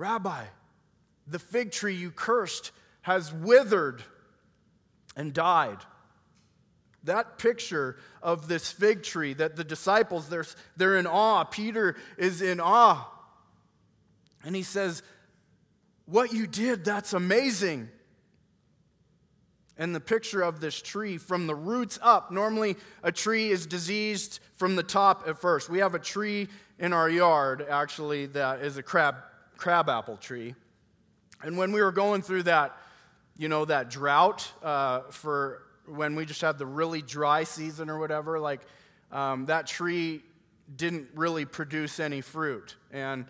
Rabbi, 0.00 0.44
the 1.26 1.38
fig 1.38 1.72
tree 1.72 1.94
you 1.94 2.10
cursed 2.10 2.72
has 3.02 3.34
withered 3.34 4.02
and 5.14 5.34
died. 5.34 5.76
That 7.04 7.36
picture 7.36 7.98
of 8.22 8.48
this 8.48 8.70
fig 8.72 9.02
tree 9.02 9.34
that 9.34 9.56
the 9.56 9.64
disciples, 9.64 10.30
they're, 10.30 10.46
they're 10.78 10.96
in 10.96 11.06
awe. 11.06 11.44
Peter 11.44 11.96
is 12.16 12.40
in 12.40 12.60
awe. 12.60 13.06
And 14.42 14.56
he 14.56 14.62
says, 14.62 15.02
What 16.06 16.32
you 16.32 16.46
did, 16.46 16.82
that's 16.82 17.12
amazing. 17.12 17.90
And 19.76 19.94
the 19.94 20.00
picture 20.00 20.40
of 20.40 20.60
this 20.60 20.80
tree 20.80 21.18
from 21.18 21.46
the 21.46 21.54
roots 21.54 21.98
up. 22.00 22.30
Normally, 22.30 22.76
a 23.02 23.12
tree 23.12 23.50
is 23.50 23.66
diseased 23.66 24.40
from 24.56 24.76
the 24.76 24.82
top 24.82 25.28
at 25.28 25.38
first. 25.38 25.68
We 25.68 25.80
have 25.80 25.94
a 25.94 25.98
tree 25.98 26.48
in 26.78 26.94
our 26.94 27.10
yard, 27.10 27.66
actually, 27.68 28.26
that 28.26 28.60
is 28.60 28.78
a 28.78 28.82
crab, 28.82 29.16
crab 29.60 29.90
apple 29.90 30.16
tree. 30.16 30.54
And 31.42 31.56
when 31.56 31.70
we 31.70 31.82
were 31.82 31.92
going 31.92 32.22
through 32.22 32.44
that, 32.44 32.76
you 33.36 33.48
know, 33.48 33.66
that 33.66 33.90
drought 33.90 34.50
uh, 34.62 35.00
for 35.10 35.62
when 35.86 36.14
we 36.14 36.24
just 36.24 36.40
had 36.40 36.58
the 36.58 36.66
really 36.66 37.02
dry 37.02 37.44
season 37.44 37.90
or 37.90 37.98
whatever, 37.98 38.40
like 38.40 38.62
um, 39.12 39.46
that 39.46 39.66
tree 39.66 40.22
didn't 40.76 41.08
really 41.14 41.44
produce 41.44 42.00
any 42.00 42.22
fruit. 42.22 42.76
And 42.90 43.26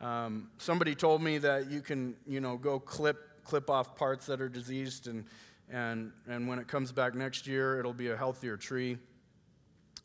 um, 0.00 0.50
somebody 0.58 0.94
told 0.94 1.22
me 1.22 1.38
that 1.38 1.70
you 1.70 1.80
can, 1.80 2.16
you 2.26 2.40
know, 2.40 2.56
go 2.56 2.80
clip 2.80 3.18
clip 3.44 3.70
off 3.70 3.96
parts 3.96 4.26
that 4.26 4.40
are 4.40 4.48
diseased, 4.48 5.06
and 5.06 5.24
and 5.70 6.12
and 6.28 6.48
when 6.48 6.58
it 6.58 6.68
comes 6.68 6.92
back 6.92 7.14
next 7.14 7.46
year, 7.46 7.78
it'll 7.78 7.92
be 7.92 8.08
a 8.08 8.16
healthier 8.16 8.56
tree. 8.56 8.98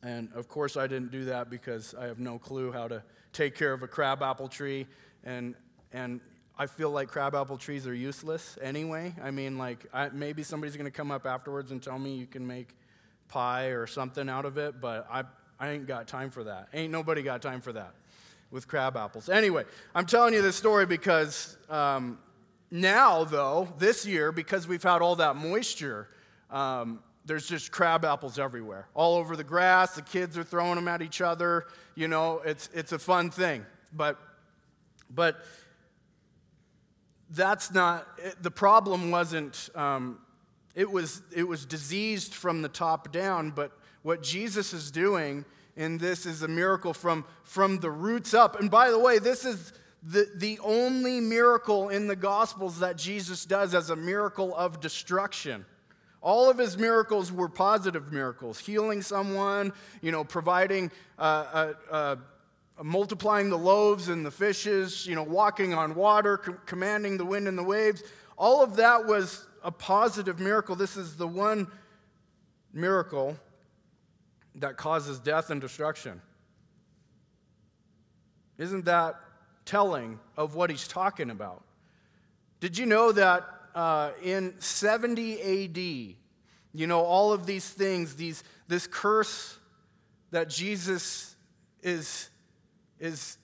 And 0.01 0.29
of 0.33 0.47
course, 0.47 0.77
I 0.77 0.87
didn't 0.87 1.11
do 1.11 1.25
that 1.25 1.49
because 1.49 1.93
I 1.93 2.05
have 2.05 2.19
no 2.19 2.37
clue 2.37 2.71
how 2.71 2.87
to 2.87 3.03
take 3.31 3.55
care 3.55 3.73
of 3.73 3.83
a 3.83 3.87
crabapple 3.87 4.47
tree, 4.47 4.87
and 5.23 5.55
and 5.93 6.19
I 6.57 6.67
feel 6.67 6.91
like 6.91 7.07
crabapple 7.07 7.57
trees 7.57 7.87
are 7.87 7.93
useless 7.93 8.57
anyway. 8.61 9.13
I 9.23 9.31
mean, 9.31 9.57
like, 9.57 9.85
I, 9.93 10.09
maybe 10.09 10.43
somebody's 10.43 10.75
going 10.75 10.85
to 10.85 10.91
come 10.91 11.11
up 11.11 11.25
afterwards 11.25 11.71
and 11.71 11.81
tell 11.81 11.97
me 11.97 12.15
you 12.15 12.27
can 12.27 12.45
make 12.45 12.75
pie 13.27 13.67
or 13.67 13.87
something 13.87 14.29
out 14.29 14.45
of 14.45 14.57
it, 14.57 14.79
but 14.79 15.07
I, 15.09 15.23
I 15.59 15.69
ain't 15.69 15.87
got 15.87 16.07
time 16.07 16.29
for 16.29 16.43
that. 16.43 16.67
Ain't 16.73 16.91
nobody 16.91 17.23
got 17.23 17.41
time 17.41 17.61
for 17.61 17.73
that 17.73 17.93
with 18.51 18.67
crab 18.67 18.95
apples. 18.97 19.29
Anyway, 19.29 19.63
I'm 19.95 20.05
telling 20.05 20.33
you 20.33 20.41
this 20.43 20.55
story 20.55 20.85
because 20.85 21.57
um, 21.69 22.19
now, 22.69 23.23
though, 23.23 23.67
this 23.79 24.05
year, 24.05 24.31
because 24.31 24.67
we've 24.67 24.83
had 24.83 25.01
all 25.01 25.15
that 25.15 25.35
moisture, 25.35 26.07
um, 26.51 26.99
there's 27.25 27.47
just 27.47 27.71
crab 27.71 28.05
apples 28.05 28.37
everywhere, 28.37 28.87
all 28.93 29.15
over 29.15 29.35
the 29.35 29.43
grass. 29.43 29.95
The 29.95 30.01
kids 30.03 30.37
are 30.37 30.43
throwing 30.43 30.75
them 30.75 30.87
at 30.87 31.01
each 31.01 31.21
other. 31.21 31.65
You 31.95 32.07
know, 32.07 32.41
it's, 32.45 32.69
it's 32.73 32.91
a 32.91 32.99
fun 32.99 33.31
thing. 33.31 33.65
But, 33.91 34.19
but, 35.09 35.43
that's 37.35 37.73
not, 37.73 38.07
the 38.41 38.51
problem 38.51 39.11
wasn't, 39.11 39.69
um, 39.75 40.19
it, 40.75 40.89
was, 40.89 41.21
it 41.35 41.47
was 41.47 41.65
diseased 41.65 42.33
from 42.33 42.61
the 42.61 42.69
top 42.69 43.11
down, 43.11 43.51
but 43.51 43.71
what 44.03 44.21
Jesus 44.21 44.73
is 44.73 44.91
doing 44.91 45.45
in 45.75 45.97
this 45.97 46.25
is 46.25 46.43
a 46.43 46.47
miracle 46.47 46.93
from, 46.93 47.25
from 47.43 47.79
the 47.79 47.89
roots 47.89 48.33
up. 48.33 48.59
And 48.59 48.69
by 48.69 48.91
the 48.91 48.99
way, 48.99 49.19
this 49.19 49.45
is 49.45 49.73
the, 50.03 50.29
the 50.35 50.59
only 50.63 51.19
miracle 51.19 51.89
in 51.89 52.07
the 52.07 52.15
Gospels 52.15 52.79
that 52.79 52.97
Jesus 52.97 53.45
does 53.45 53.73
as 53.73 53.89
a 53.89 53.95
miracle 53.95 54.55
of 54.55 54.79
destruction. 54.79 55.65
All 56.21 56.49
of 56.49 56.57
his 56.57 56.77
miracles 56.77 57.31
were 57.31 57.49
positive 57.49 58.11
miracles, 58.11 58.59
healing 58.59 59.01
someone, 59.01 59.73
you 60.01 60.11
know, 60.11 60.23
providing 60.23 60.91
uh, 61.17 61.73
a 61.91 62.17
multiplying 62.81 63.49
the 63.49 63.57
loaves 63.57 64.09
and 64.09 64.25
the 64.25 64.31
fishes, 64.31 65.05
you 65.05 65.15
know, 65.15 65.23
walking 65.23 65.73
on 65.73 65.95
water, 65.95 66.37
com- 66.37 66.59
commanding 66.65 67.17
the 67.17 67.25
wind 67.25 67.47
and 67.47 67.57
the 67.57 67.63
waves. 67.63 68.03
All 68.37 68.63
of 68.63 68.77
that 68.77 69.05
was 69.05 69.45
a 69.63 69.71
positive 69.71 70.39
miracle. 70.39 70.75
This 70.75 70.97
is 70.97 71.15
the 71.15 71.27
one 71.27 71.67
miracle 72.73 73.37
that 74.55 74.77
causes 74.77 75.19
death 75.19 75.49
and 75.49 75.61
destruction. 75.61 76.21
Isn't 78.57 78.85
that 78.85 79.15
telling 79.65 80.19
of 80.37 80.55
what 80.55 80.69
he's 80.69 80.87
talking 80.87 81.29
about? 81.29 81.63
Did 82.59 82.77
you 82.77 82.85
know 82.85 83.11
that 83.11 83.47
uh, 83.75 84.11
in 84.23 84.53
70 84.59 85.41
AD, 85.41 85.77
you 86.75 86.87
know, 86.87 87.01
all 87.01 87.33
of 87.33 87.45
these 87.45 87.69
things, 87.69 88.15
these, 88.15 88.43
this 88.67 88.87
curse 88.87 89.57
that 90.31 90.49
Jesus 90.49 91.35
is 91.81 92.29
is 93.03 93.37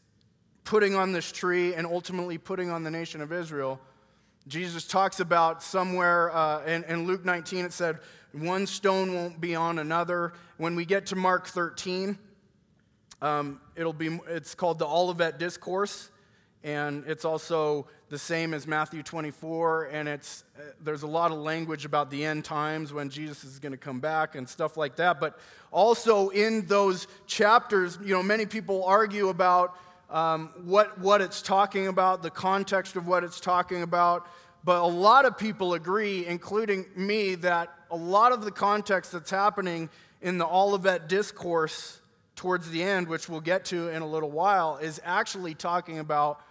putting 0.64 0.96
on 0.96 1.12
this 1.12 1.34
tree 1.34 1.74
and 1.76 1.86
ultimately 1.86 2.38
putting 2.38 2.70
on 2.70 2.84
the 2.84 2.90
nation 2.90 3.20
of 3.20 3.34
Israel. 3.34 3.78
Jesus 4.48 4.88
talks 4.88 5.20
about 5.20 5.62
somewhere 5.62 6.34
uh, 6.34 6.64
in, 6.64 6.86
in 6.86 7.06
Luke 7.06 7.26
19, 7.26 7.66
it 7.66 7.74
said, 7.74 8.00
one 8.32 8.66
stone 8.66 9.14
won't 9.14 9.42
be 9.42 9.56
on 9.56 9.80
another. 9.80 10.32
When 10.58 10.76
we 10.76 10.86
get 10.86 11.08
to 11.08 11.18
Mark 11.18 11.48
13, 11.48 12.18
um, 13.22 13.60
it'll 13.76 13.92
be, 13.92 14.18
it's 14.30 14.56
called 14.56 14.80
the 14.80 14.88
Olivet 14.88 15.40
Discourse, 15.40 16.10
and 16.64 17.06
it's 17.08 17.24
also 17.24 17.88
the 18.10 18.18
same 18.18 18.54
as 18.54 18.68
Matthew 18.68 19.02
24, 19.02 19.86
and 19.86 20.10
it's, 20.10 20.44
uh, 20.58 20.64
there's 20.82 21.04
a 21.04 21.08
lot 21.08 21.32
of 21.32 21.38
language 21.38 21.86
about 21.86 22.10
the 22.10 22.26
end 22.26 22.44
times 22.44 22.92
when 22.92 23.10
Jesus 23.10 23.44
is 23.44 23.60
going 23.60 23.72
to 23.72 23.78
come 23.78 24.00
back 24.00 24.36
and 24.36 24.48
stuff 24.50 24.76
like 24.76 24.96
that. 24.98 25.20
But 25.20 25.40
also 25.72 26.30
in 26.30 26.66
those 26.66 27.08
chapters, 27.28 27.98
you 28.04 28.14
know, 28.14 28.24
many 28.24 28.46
people 28.46 28.84
argue 28.84 29.30
about 29.30 29.78
um, 30.10 30.50
what, 30.66 31.00
what 31.00 31.22
it's 31.22 31.42
talking 31.42 31.88
about, 31.88 32.24
the 32.24 32.32
context 32.32 32.96
of 32.96 33.08
what 33.08 33.24
it's 33.24 33.40
talking 33.40 33.84
about. 33.84 34.28
But 34.64 34.82
a 34.82 34.88
lot 34.88 35.26
of 35.26 35.38
people 35.38 35.76
agree, 35.76 36.26
including 36.26 36.86
me, 36.96 37.36
that 37.36 37.74
a 37.92 37.96
lot 37.96 38.32
of 38.32 38.44
the 38.44 38.52
context 38.52 39.12
that's 39.12 39.32
happening 39.32 39.90
in 40.22 40.38
the 40.38 40.46
Olivet 40.46 41.08
discourse 41.08 42.02
towards 42.36 42.70
the 42.70 42.84
end, 42.84 43.08
which 43.08 43.30
we'll 43.30 43.40
get 43.40 43.66
to 43.66 43.90
in 43.90 44.02
a 44.02 44.08
little 44.08 44.32
while, 44.32 44.78
is 44.78 45.00
actually 45.06 45.54
talking 45.54 46.00
about 46.00 46.42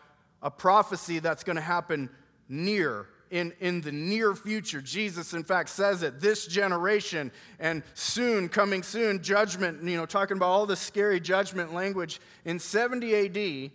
a 0.43 0.51
prophecy 0.51 1.19
that's 1.19 1.45
going 1.45 1.57
to 1.57 1.63
happen 1.63 2.11
near 2.49 3.07
in, 3.31 3.53
in 3.61 3.81
the 3.81 3.93
near 3.93 4.35
future. 4.35 4.81
Jesus, 4.81 5.35
in 5.35 5.45
fact, 5.45 5.69
says 5.69 6.03
it 6.03 6.21
this 6.21 6.47
generation 6.47 7.31
and 7.59 7.83
soon, 7.95 8.49
coming 8.49 8.83
soon, 8.83 9.23
judgment, 9.23 9.83
you 9.83 9.97
know, 9.97 10.07
talking 10.07 10.37
about 10.37 10.49
all 10.49 10.67
this 10.67 10.81
scary 10.81 11.21
judgment 11.21 11.75
language. 11.75 12.21
In 12.45 12.59
70 12.59 13.67
AD, 13.67 13.71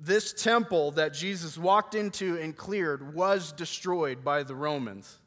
this 0.00 0.32
temple 0.32 0.92
that 0.92 1.14
Jesus 1.14 1.56
walked 1.56 1.94
into 1.94 2.38
and 2.38 2.56
cleared 2.56 3.14
was 3.14 3.52
destroyed 3.52 4.24
by 4.24 4.42
the 4.42 4.54
Romans. 4.54 5.18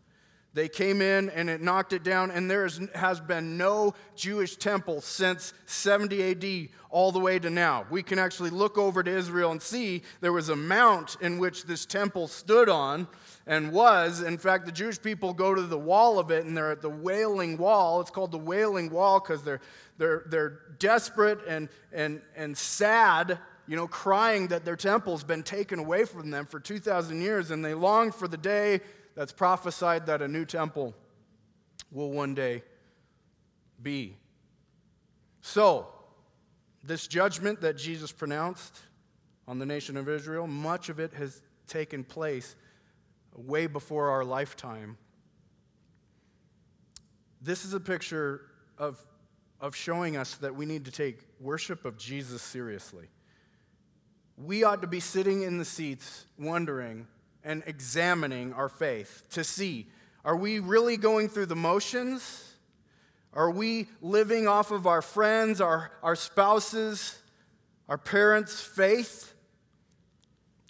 They 0.56 0.70
came 0.70 1.02
in 1.02 1.30
and 1.32 1.50
it 1.50 1.62
knocked 1.62 1.92
it 1.92 2.02
down, 2.02 2.32
and 2.32 2.50
there 2.50 2.66
is, 2.66 2.80
has 2.96 3.20
been 3.20 3.58
no 3.58 3.94
Jewish 4.16 4.56
temple 4.56 5.02
since 5.02 5.54
70 5.66 6.32
AD 6.32 6.70
all 6.90 7.12
the 7.12 7.20
way 7.20 7.38
to 7.40 7.50
now. 7.50 7.86
We 7.90 8.02
can 8.02 8.20
actually 8.20 8.52
look 8.52 8.78
over 8.78 9.04
to 9.04 9.12
Israel 9.12 9.52
and 9.52 9.62
see 9.62 10.02
there 10.22 10.32
was 10.32 10.48
a 10.48 10.56
mount 10.56 11.18
in 11.20 11.40
which 11.40 11.66
this 11.66 11.86
temple 11.86 12.30
stood 12.30 12.70
on 12.70 13.10
and 13.46 13.74
was. 13.74 14.22
In 14.22 14.38
fact, 14.38 14.66
the 14.66 14.72
Jewish 14.72 15.02
people 15.02 15.34
go 15.34 15.54
to 15.54 15.62
the 15.62 15.78
wall 15.78 16.20
of 16.20 16.32
it 16.32 16.46
and 16.46 16.56
they're 16.56 16.72
at 16.72 16.82
the 16.82 16.90
Wailing 16.90 17.58
Wall. 17.58 18.00
It's 18.00 18.10
called 18.10 18.32
the 18.32 18.38
Wailing 18.38 18.90
Wall 18.90 19.20
because 19.20 19.44
they're, 19.44 19.60
they're, 19.98 20.24
they're 20.28 20.60
desperate 20.80 21.40
and, 21.46 21.68
and, 21.92 22.22
and 22.38 22.58
sad 22.58 23.40
you 23.68 23.76
know, 23.76 23.88
crying 23.88 24.48
that 24.48 24.64
their 24.64 24.76
temple's 24.76 25.24
been 25.24 25.44
taken 25.44 25.80
away 25.80 26.06
from 26.06 26.30
them 26.30 26.46
for 26.46 26.60
2,000 26.60 27.20
years, 27.20 27.50
and 27.50 27.66
they 27.66 27.74
long 27.74 28.12
for 28.12 28.28
the 28.28 28.38
day 28.38 28.80
that's 29.16 29.32
prophesied 29.32 30.06
that 30.08 30.22
a 30.22 30.28
new 30.28 30.46
temple 30.46 30.94
will 31.92 32.12
one 32.12 32.36
day 32.36 32.64
be. 33.82 34.18
So, 35.42 35.88
this 36.84 37.08
judgment 37.08 37.62
that 37.62 37.78
Jesus 37.78 38.12
pronounced 38.12 38.80
on 39.48 39.60
the 39.60 39.66
nation 39.66 39.98
of 39.98 40.10
Israel, 40.10 40.48
much 40.48 40.90
of 40.90 41.00
it 41.00 41.14
has 41.14 41.42
taken 41.68 42.04
place 42.04 42.56
way 43.36 43.68
before 43.68 44.10
our 44.10 44.24
lifetime. 44.24 44.98
This 47.42 47.66
is 47.66 47.74
a 47.74 47.80
picture 47.80 48.42
of, 48.78 49.00
of 49.62 49.76
showing 49.76 50.18
us 50.18 50.36
that 50.36 50.56
we 50.56 50.66
need 50.66 50.86
to 50.86 50.92
take 50.92 51.20
worship 51.40 51.86
of 51.86 51.98
Jesus 51.98 52.42
seriously. 52.42 53.08
We 54.38 54.64
ought 54.64 54.82
to 54.82 54.88
be 54.88 55.00
sitting 55.00 55.44
in 55.44 55.58
the 55.58 55.66
seats 55.66 56.26
wondering 56.38 57.08
and 57.46 57.64
examining 57.68 58.52
our 58.54 58.68
faith 58.68 59.24
to 59.30 59.44
see 59.44 59.88
are 60.26 60.36
we 60.36 60.60
really 60.60 60.98
going 60.98 61.30
through 61.30 61.46
the 61.46 61.56
motions? 61.56 62.56
Are 63.32 63.52
we 63.52 63.88
living 64.02 64.48
off 64.48 64.72
of 64.72 64.88
our 64.88 65.04
friends, 65.04 65.62
our, 65.62 65.92
our 66.02 66.16
spouses, 66.16 67.22
our 67.88 68.00
parents' 68.00 68.60
faith? 68.60 69.36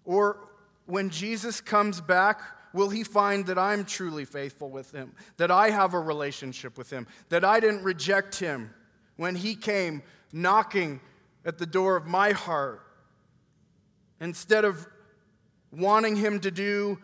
Or 0.04 0.50
when 0.88 1.10
Jesus 1.10 1.62
comes 1.62 2.02
back, 2.02 2.42
will 2.74 2.90
he 2.90 3.06
find 3.06 3.46
that 3.46 3.58
I'm 3.58 3.86
truly 3.86 4.26
faithful 4.26 4.70
with 4.70 4.92
him, 4.92 5.14
that 5.38 5.52
I 5.52 5.70
have 5.70 5.94
a 5.94 6.00
relationship 6.02 6.78
with 6.78 6.90
him, 6.90 7.08
that 7.30 7.46
I 7.46 7.62
didn't 7.62 7.84
reject 7.84 8.38
him 8.38 8.74
when 9.16 9.36
he 9.36 9.56
came 9.56 10.04
knocking 10.34 11.00
at 11.46 11.58
the 11.58 11.66
door 11.66 11.96
of 11.96 12.08
my 12.08 12.32
heart? 12.32 12.82
Instead 14.20 14.66
of 14.66 14.86
wanting 15.76 16.16
him 16.16 16.40
to 16.42 16.52
do 16.52 16.98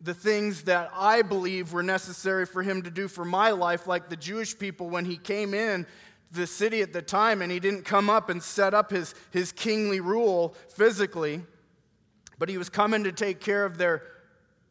the 0.00 0.14
things 0.14 0.62
that 0.62 0.90
I 0.94 1.22
believe 1.22 1.72
were 1.72 1.82
necessary 1.82 2.46
for 2.46 2.62
him 2.62 2.82
to 2.82 2.90
do 2.90 3.08
for 3.08 3.24
my 3.24 3.50
life, 3.50 3.86
like 3.86 4.08
the 4.08 4.16
Jewish 4.16 4.56
people 4.56 4.88
when 4.88 5.04
he 5.04 5.16
came 5.16 5.54
in 5.54 5.86
the 6.30 6.46
city 6.46 6.82
at 6.82 6.92
the 6.92 7.02
time 7.02 7.42
and 7.42 7.50
he 7.50 7.60
didn't 7.60 7.84
come 7.84 8.10
up 8.10 8.28
and 8.28 8.42
set 8.42 8.74
up 8.74 8.90
his, 8.90 9.14
his 9.30 9.52
kingly 9.52 10.00
rule 10.00 10.54
physically, 10.68 11.42
but 12.38 12.48
he 12.48 12.58
was 12.58 12.68
coming 12.68 13.04
to 13.04 13.12
take 13.12 13.40
care 13.40 13.64
of 13.64 13.78
their 13.78 14.02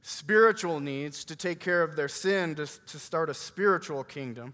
spiritual 0.02 0.80
needs, 0.80 1.26
to 1.26 1.36
take 1.36 1.60
care 1.60 1.84
of 1.84 1.96
their 1.96 2.08
sin, 2.08 2.56
to, 2.56 2.67
to 2.86 3.00
start 3.00 3.30
a 3.30 3.34
spiritual 3.34 4.04
kingdom. 4.04 4.54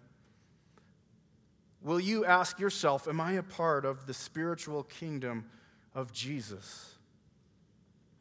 Will 1.82 2.00
you 2.00 2.26
ask 2.26 2.60
yourself, 2.60 3.08
Am 3.08 3.20
I 3.20 3.34
a 3.34 3.44
part 3.44 3.86
of 3.86 4.08
the 4.08 4.14
spiritual 4.14 4.84
kingdom 4.84 5.46
of 5.94 6.14
Jesus? 6.14 6.93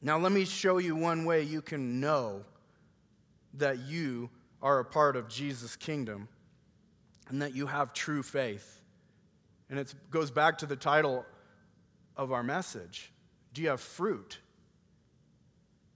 Now, 0.02 0.18
let 0.18 0.32
me 0.32 0.44
show 0.44 0.78
you 0.78 0.96
one 0.96 1.24
way 1.24 1.42
you 1.42 1.62
can 1.62 2.00
know 2.00 2.44
that 3.54 3.78
you 3.78 4.30
are 4.60 4.80
a 4.80 4.84
part 4.84 5.14
of 5.14 5.28
Jesus' 5.28 5.76
kingdom 5.76 6.28
and 7.28 7.40
that 7.40 7.54
you 7.54 7.66
have 7.66 7.92
true 7.92 8.24
faith. 8.24 8.82
And 9.70 9.78
it 9.78 9.94
goes 10.10 10.32
back 10.32 10.58
to 10.58 10.66
the 10.66 10.76
title 10.76 11.24
of 12.16 12.32
our 12.32 12.42
message 12.42 13.12
Do 13.54 13.62
you 13.62 13.68
have 13.68 13.80
fruit? 13.80 14.38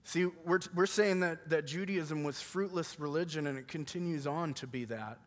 See, 0.03 0.25
we're, 0.45 0.61
we're 0.73 0.85
saying 0.85 1.19
that, 1.19 1.49
that 1.49 1.67
Judaism 1.67 2.23
was 2.23 2.41
fruitless 2.41 2.97
religion 2.97 3.45
and 3.45 3.57
it 3.57 3.67
continues 3.67 4.25
on 4.25 4.53
to 4.53 4.65
be 4.65 4.85
that. 4.85 5.19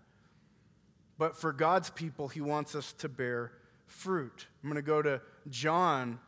But 1.18 1.36
for 1.36 1.52
God's 1.52 1.90
people, 1.90 2.28
He 2.28 2.40
wants 2.40 2.74
us 2.74 2.94
to 2.94 3.10
bear 3.10 3.52
fruit. 3.86 4.46
I'm 4.62 4.70
going 4.70 4.82
to 4.82 4.86
go 4.86 5.02
to 5.02 5.20
John 5.50 6.18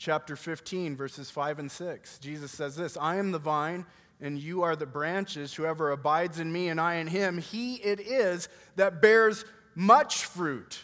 chapter 0.00 0.34
15, 0.34 0.96
verses 0.96 1.30
5 1.30 1.58
and 1.58 1.70
6. 1.70 2.18
Jesus 2.18 2.50
says 2.50 2.74
this 2.74 2.96
I 2.96 3.16
am 3.16 3.30
the 3.30 3.38
vine, 3.38 3.86
and 4.20 4.38
you 4.38 4.62
are 4.62 4.74
the 4.74 4.86
branches. 4.86 5.54
Whoever 5.54 5.92
abides 5.92 6.40
in 6.40 6.50
me 6.50 6.68
and 6.68 6.80
I 6.80 6.94
in 6.94 7.06
him, 7.06 7.38
he 7.38 7.76
it 7.76 8.00
is 8.00 8.48
that 8.76 9.00
bears 9.00 9.44
much 9.76 10.24
fruit. 10.24 10.80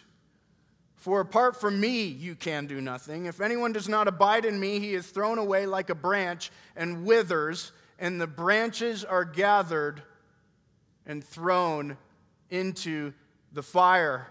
For 0.94 1.20
apart 1.20 1.58
from 1.58 1.80
me, 1.80 2.04
you 2.04 2.34
can 2.34 2.66
do 2.66 2.80
nothing. 2.80 3.26
If 3.26 3.40
anyone 3.40 3.72
does 3.72 3.88
not 3.88 4.06
abide 4.06 4.44
in 4.44 4.60
me, 4.60 4.80
he 4.80 4.94
is 4.94 5.06
thrown 5.06 5.38
away 5.38 5.64
like 5.64 5.88
a 5.88 5.94
branch 5.94 6.50
and 6.76 7.06
withers, 7.06 7.72
and 7.98 8.20
the 8.20 8.26
branches 8.26 9.04
are 9.04 9.24
gathered 9.24 10.02
and 11.06 11.24
thrown 11.24 11.96
into 12.50 13.14
the 13.52 13.62
fire 13.62 14.26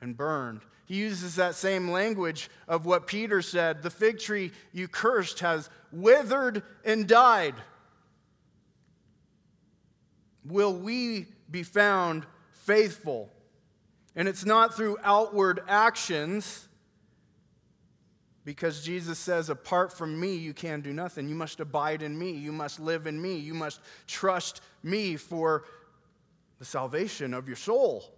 and 0.00 0.16
burned. 0.16 0.60
He 0.88 0.96
uses 0.96 1.36
that 1.36 1.54
same 1.54 1.90
language 1.90 2.48
of 2.66 2.86
what 2.86 3.06
Peter 3.06 3.42
said 3.42 3.82
the 3.82 3.90
fig 3.90 4.18
tree 4.18 4.52
you 4.72 4.88
cursed 4.88 5.40
has 5.40 5.68
withered 5.92 6.62
and 6.82 7.06
died. 7.06 7.54
Will 10.46 10.72
we 10.72 11.26
be 11.50 11.62
found 11.62 12.24
faithful? 12.52 13.28
And 14.16 14.26
it's 14.26 14.46
not 14.46 14.74
through 14.74 14.96
outward 15.04 15.60
actions, 15.68 16.66
because 18.46 18.82
Jesus 18.82 19.18
says, 19.18 19.50
Apart 19.50 19.92
from 19.92 20.18
me, 20.18 20.36
you 20.36 20.54
can 20.54 20.80
do 20.80 20.94
nothing. 20.94 21.28
You 21.28 21.34
must 21.34 21.60
abide 21.60 22.02
in 22.02 22.18
me. 22.18 22.30
You 22.30 22.50
must 22.50 22.80
live 22.80 23.06
in 23.06 23.20
me. 23.20 23.36
You 23.36 23.52
must 23.52 23.80
trust 24.06 24.62
me 24.82 25.16
for 25.16 25.64
the 26.58 26.64
salvation 26.64 27.34
of 27.34 27.46
your 27.46 27.58
soul. 27.58 28.10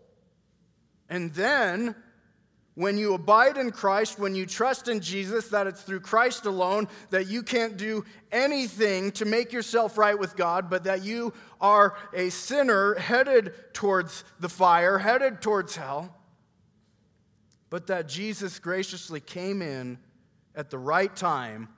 And 1.08 1.34
then 1.34 1.96
when 2.74 2.96
you 2.96 3.14
abide 3.14 3.56
in 3.56 3.70
Christ, 3.72 4.18
when 4.18 4.34
you 4.34 4.46
trust 4.46 4.88
in 4.88 5.00
Jesus, 5.00 5.48
that 5.48 5.66
it's 5.66 5.82
through 5.82 6.00
Christ 6.00 6.46
alone, 6.46 6.88
that 7.10 7.26
you 7.26 7.42
can't 7.42 7.76
do 7.76 8.04
anything 8.30 9.10
to 9.12 9.24
make 9.24 9.52
yourself 9.52 9.98
right 9.98 10.18
with 10.18 10.36
God, 10.36 10.70
but 10.70 10.84
that 10.84 11.04
you 11.04 11.32
are 11.60 11.96
a 12.14 12.30
sinner 12.30 12.94
headed 12.94 13.52
towards 13.72 14.24
the 14.38 14.48
fire, 14.48 14.98
headed 14.98 15.42
towards 15.42 15.76
hell, 15.76 16.14
but 17.70 17.88
that 17.88 18.08
Jesus 18.08 18.58
graciously 18.58 19.20
came 19.20 19.62
in 19.62 19.98
at 20.54 20.70
the 20.70 20.78
right 20.78 21.14
time 21.14 21.68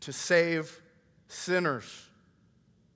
to 0.00 0.12
save 0.12 0.80
sinners, 1.28 2.08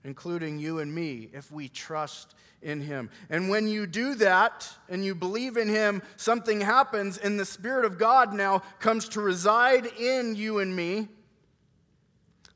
including 0.05 0.59
you 0.59 0.79
and 0.79 0.95
me, 0.95 1.29
if 1.33 1.53
we 1.53 1.69
trust 1.69 2.35
in 2.63 2.81
him. 2.81 3.11
And 3.29 3.49
when 3.49 3.69
you 3.69 3.87
do 3.87 4.15
that 4.17 4.69
and 4.89 5.05
you 5.05 5.15
believe 5.15 5.57
in 5.57 5.69
him, 5.69 6.03
something 6.17 6.61
happens, 6.61 7.19
and 7.19 7.39
the 7.39 7.45
Spirit 7.45 7.85
of 7.85 7.99
God 7.99 8.33
now 8.33 8.63
comes 8.79 9.09
to 9.11 9.21
reside 9.21 9.87
in 9.87 10.35
you 10.35 10.59
and 10.59 10.75
me. 10.75 11.09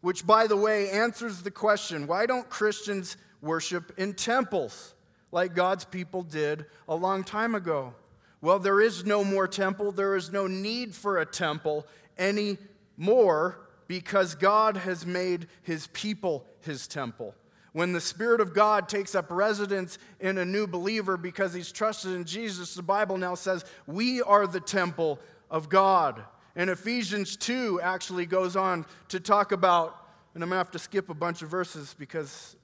Which, 0.01 0.27
by 0.27 0.47
the 0.47 0.57
way, 0.57 0.91
answers 0.91 1.43
the 1.43 1.51
question 1.51 2.07
why 2.07 2.27
don't 2.27 2.49
Christians 2.51 3.17
worship 3.41 3.93
in 3.97 4.15
temples 4.15 4.95
like 5.33 5.55
God's 5.55 5.85
people 5.85 6.23
did 6.23 6.67
a 6.89 6.95
long 6.95 7.25
time 7.25 7.55
ago? 7.55 7.95
Well, 8.43 8.59
there 8.59 8.83
is 8.83 9.07
no 9.07 9.25
more 9.25 9.49
temple. 9.49 9.93
There 9.93 10.17
is 10.17 10.31
no 10.31 10.47
need 10.47 10.95
for 10.95 11.19
a 11.19 11.25
temple 11.25 11.87
anymore 12.19 13.59
because 13.87 14.35
God 14.35 14.77
has 14.77 15.07
made 15.07 15.47
his 15.63 15.87
people 15.89 16.45
his 16.61 16.87
temple. 16.87 17.35
When 17.75 17.93
the 17.93 18.01
Spirit 18.01 18.41
of 18.41 18.55
God 18.55 18.89
takes 18.89 19.17
up 19.17 19.33
residence 19.33 19.99
in 20.21 20.39
a 20.39 20.45
new 20.45 20.69
believer 20.69 21.17
because 21.17 21.53
he's 21.53 21.73
trusted 21.73 22.13
in 22.13 22.25
Jesus, 22.25 22.77
the 22.77 22.83
Bible 22.83 23.19
now 23.19 23.35
says 23.35 23.65
we 23.89 24.23
are 24.23 24.47
the 24.47 24.61
temple 24.61 25.19
of 25.51 25.69
God. 25.69 26.23
And 26.55 26.71
Ephesians 26.71 27.37
2 27.37 27.81
actually 27.81 28.27
goes 28.27 28.55
on 28.55 28.87
to 29.09 29.19
talk 29.19 29.51
about, 29.51 30.07
and 30.35 30.43
I'm 30.45 30.51
going 30.51 30.55
to 30.55 30.59
have 30.59 30.71
to 30.71 30.79
skip 30.79 31.11
a 31.11 31.15
bunch 31.15 31.43
of 31.43 31.49
verses 31.49 31.97
because 31.99 32.55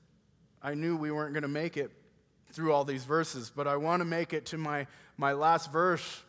I 0.62 0.74
knew 0.74 0.96
we 0.96 1.10
weren't 1.10 1.32
going 1.32 1.42
to 1.42 1.48
make 1.48 1.76
it 1.76 1.90
through 2.52 2.72
all 2.72 2.84
these 2.84 3.02
verses, 3.02 3.50
but 3.54 3.66
I 3.66 3.78
want 3.78 4.02
to 4.02 4.04
make 4.04 4.32
it 4.32 4.46
to 4.46 4.58
my, 4.58 4.86
my 5.16 5.32
last 5.32 5.72
verse 5.72 6.22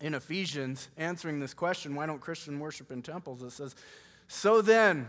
in 0.00 0.14
Ephesians 0.14 0.90
answering 0.96 1.40
this 1.40 1.54
question 1.54 1.96
why 1.96 2.06
don't 2.06 2.20
Christians 2.20 2.60
worship 2.60 2.92
in 2.92 3.02
temples? 3.02 3.42
It 3.42 3.50
says, 3.50 3.74
So 4.28 4.62
then, 4.62 5.08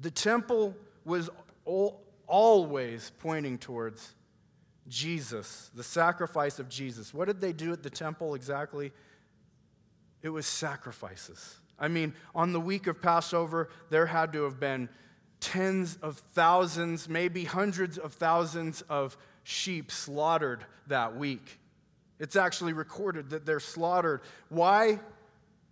The 0.00 0.10
temple 0.10 0.74
was 1.04 1.30
always 2.26 3.12
pointing 3.18 3.58
towards 3.58 4.14
Jesus, 4.88 5.70
the 5.74 5.84
sacrifice 5.84 6.58
of 6.58 6.68
Jesus. 6.68 7.14
What 7.14 7.26
did 7.26 7.40
they 7.40 7.52
do 7.52 7.72
at 7.72 7.82
the 7.82 7.90
temple 7.90 8.34
exactly? 8.34 8.92
It 10.22 10.30
was 10.30 10.46
sacrifices. 10.46 11.56
I 11.78 11.88
mean, 11.88 12.14
on 12.34 12.52
the 12.52 12.60
week 12.60 12.86
of 12.86 13.00
Passover, 13.00 13.70
there 13.88 14.06
had 14.06 14.32
to 14.32 14.42
have 14.44 14.58
been 14.58 14.88
tens 15.40 15.96
of 16.02 16.18
thousands, 16.18 17.08
maybe 17.08 17.44
hundreds 17.44 17.96
of 17.96 18.12
thousands 18.12 18.82
of 18.82 19.16
sheep 19.44 19.90
slaughtered 19.90 20.64
that 20.88 21.16
week. 21.16 21.58
It's 22.18 22.36
actually 22.36 22.74
recorded 22.74 23.30
that 23.30 23.46
they're 23.46 23.60
slaughtered. 23.60 24.20
Why? 24.50 25.00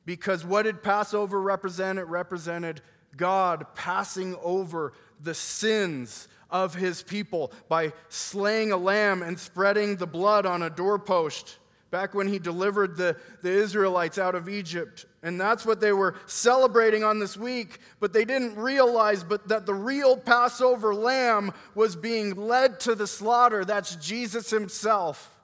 Because 0.07 0.45
what 0.45 0.63
did 0.63 0.83
Passover 0.83 1.41
represent? 1.41 1.99
It 1.99 2.07
represented 2.07 2.81
God 3.17 3.67
passing 3.75 4.37
over 4.43 4.93
the 5.21 5.35
sins 5.35 6.29
of 6.51 6.75
his 6.75 7.03
people 7.03 7.53
by 7.69 7.93
slaying 8.09 8.73
a 8.73 8.77
lamb 8.77 9.23
and 9.23 9.39
spreading 9.39 9.97
the 9.97 10.07
blood 10.07 10.47
on 10.47 10.63
a 10.63 10.71
doorpost 10.71 11.59
back 11.91 12.15
when 12.15 12.29
he 12.29 12.39
delivered 12.39 12.97
the, 12.97 13.17
the 13.43 13.51
Israelites 13.51 14.19
out 14.19 14.35
of 14.35 14.49
Egypt. 14.49 15.07
And 15.23 15.41
that's 15.41 15.65
what 15.65 15.81
they 15.81 15.93
were 15.93 16.17
celebrating 16.27 17.03
on 17.03 17.19
this 17.19 17.37
week, 17.37 17.79
but 17.99 18.13
they 18.13 18.25
didn't 18.25 18.57
realize 18.57 19.25
but 19.25 19.49
that 19.49 19.67
the 19.67 19.75
real 19.75 20.17
Passover 20.17 20.95
lamb 20.95 21.53
was 21.75 21.97
being 21.97 22.35
led 22.35 22.81
to 22.81 22.95
the 22.95 23.07
slaughter. 23.07 23.65
That's 23.65 23.97
Jesus 23.97 24.51
himself. 24.51 25.35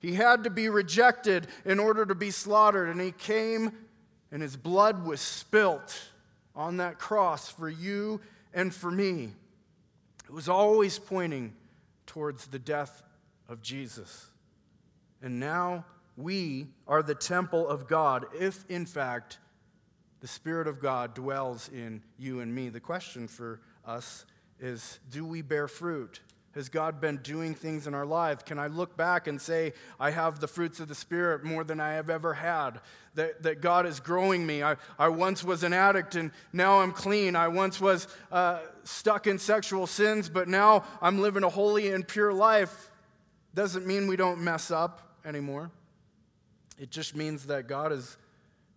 He 0.00 0.14
had 0.14 0.44
to 0.44 0.50
be 0.50 0.68
rejected 0.68 1.46
in 1.64 1.78
order 1.78 2.04
to 2.04 2.14
be 2.14 2.30
slaughtered, 2.30 2.88
and 2.88 3.00
he 3.00 3.12
came 3.12 3.72
and 4.32 4.42
his 4.42 4.56
blood 4.56 5.04
was 5.04 5.20
spilt 5.20 6.10
on 6.54 6.78
that 6.78 6.98
cross 6.98 7.48
for 7.48 7.68
you 7.68 8.20
and 8.52 8.74
for 8.74 8.90
me. 8.90 9.30
It 10.24 10.30
was 10.32 10.48
always 10.48 10.98
pointing 10.98 11.54
towards 12.06 12.46
the 12.46 12.58
death 12.58 13.02
of 13.48 13.62
Jesus. 13.62 14.30
And 15.22 15.38
now 15.38 15.84
we 16.16 16.68
are 16.86 17.02
the 17.02 17.14
temple 17.14 17.66
of 17.66 17.86
God, 17.86 18.26
if 18.38 18.64
in 18.68 18.86
fact 18.86 19.38
the 20.20 20.28
Spirit 20.28 20.68
of 20.68 20.80
God 20.80 21.14
dwells 21.14 21.68
in 21.72 22.02
you 22.18 22.40
and 22.40 22.54
me. 22.54 22.68
The 22.68 22.80
question 22.80 23.26
for 23.26 23.60
us 23.84 24.24
is 24.60 25.00
do 25.10 25.24
we 25.26 25.42
bear 25.42 25.68
fruit? 25.68 26.20
Has 26.54 26.68
God 26.68 27.00
been 27.00 27.16
doing 27.18 27.54
things 27.54 27.86
in 27.86 27.94
our 27.94 28.04
lives? 28.04 28.42
Can 28.42 28.58
I 28.58 28.66
look 28.66 28.94
back 28.96 29.26
and 29.26 29.40
say, 29.40 29.72
I 29.98 30.10
have 30.10 30.38
the 30.38 30.48
fruits 30.48 30.80
of 30.80 30.88
the 30.88 30.94
Spirit 30.94 31.44
more 31.44 31.64
than 31.64 31.80
I 31.80 31.94
have 31.94 32.10
ever 32.10 32.34
had? 32.34 32.80
That, 33.14 33.42
that 33.42 33.60
God 33.62 33.86
is 33.86 34.00
growing 34.00 34.46
me. 34.46 34.62
I, 34.62 34.76
I 34.98 35.08
once 35.08 35.42
was 35.42 35.62
an 35.62 35.72
addict 35.72 36.14
and 36.14 36.30
now 36.52 36.80
I'm 36.80 36.92
clean. 36.92 37.36
I 37.36 37.48
once 37.48 37.80
was 37.80 38.06
uh, 38.30 38.60
stuck 38.84 39.26
in 39.26 39.38
sexual 39.38 39.86
sins, 39.86 40.28
but 40.28 40.46
now 40.46 40.84
I'm 41.00 41.20
living 41.20 41.42
a 41.42 41.48
holy 41.48 41.90
and 41.90 42.06
pure 42.06 42.32
life. 42.32 42.90
Doesn't 43.54 43.86
mean 43.86 44.06
we 44.06 44.16
don't 44.16 44.40
mess 44.40 44.70
up 44.70 45.16
anymore. 45.24 45.70
It 46.78 46.90
just 46.90 47.14
means 47.14 47.46
that 47.46 47.66
God 47.66 47.92
is 47.92 48.16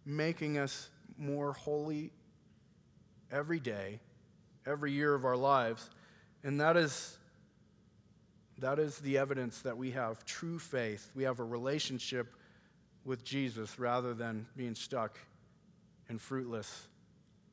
making 0.06 0.58
us 0.58 0.90
more 1.18 1.54
holy 1.54 2.12
every 3.32 3.60
day, 3.60 4.00
every 4.66 4.92
year 4.92 5.14
of 5.14 5.26
our 5.26 5.38
lives. 5.38 5.90
And 6.44 6.62
that 6.62 6.78
is, 6.78 7.18
that 8.60 8.80
is 8.80 8.98
the 9.00 9.18
evidence 9.18 9.62
that 9.62 9.78
we 9.78 9.92
have 9.92 10.26
true 10.26 10.60
faith. 10.60 11.12
We 11.16 11.24
have 11.24 11.40
a 11.40 11.44
relationship 11.44 12.34
with 13.04 13.24
Jesus 13.24 13.78
rather 13.78 14.14
than 14.14 14.46
being 14.56 14.76
stuck 14.76 15.20
in 16.10 16.18
fruitless 16.18 16.88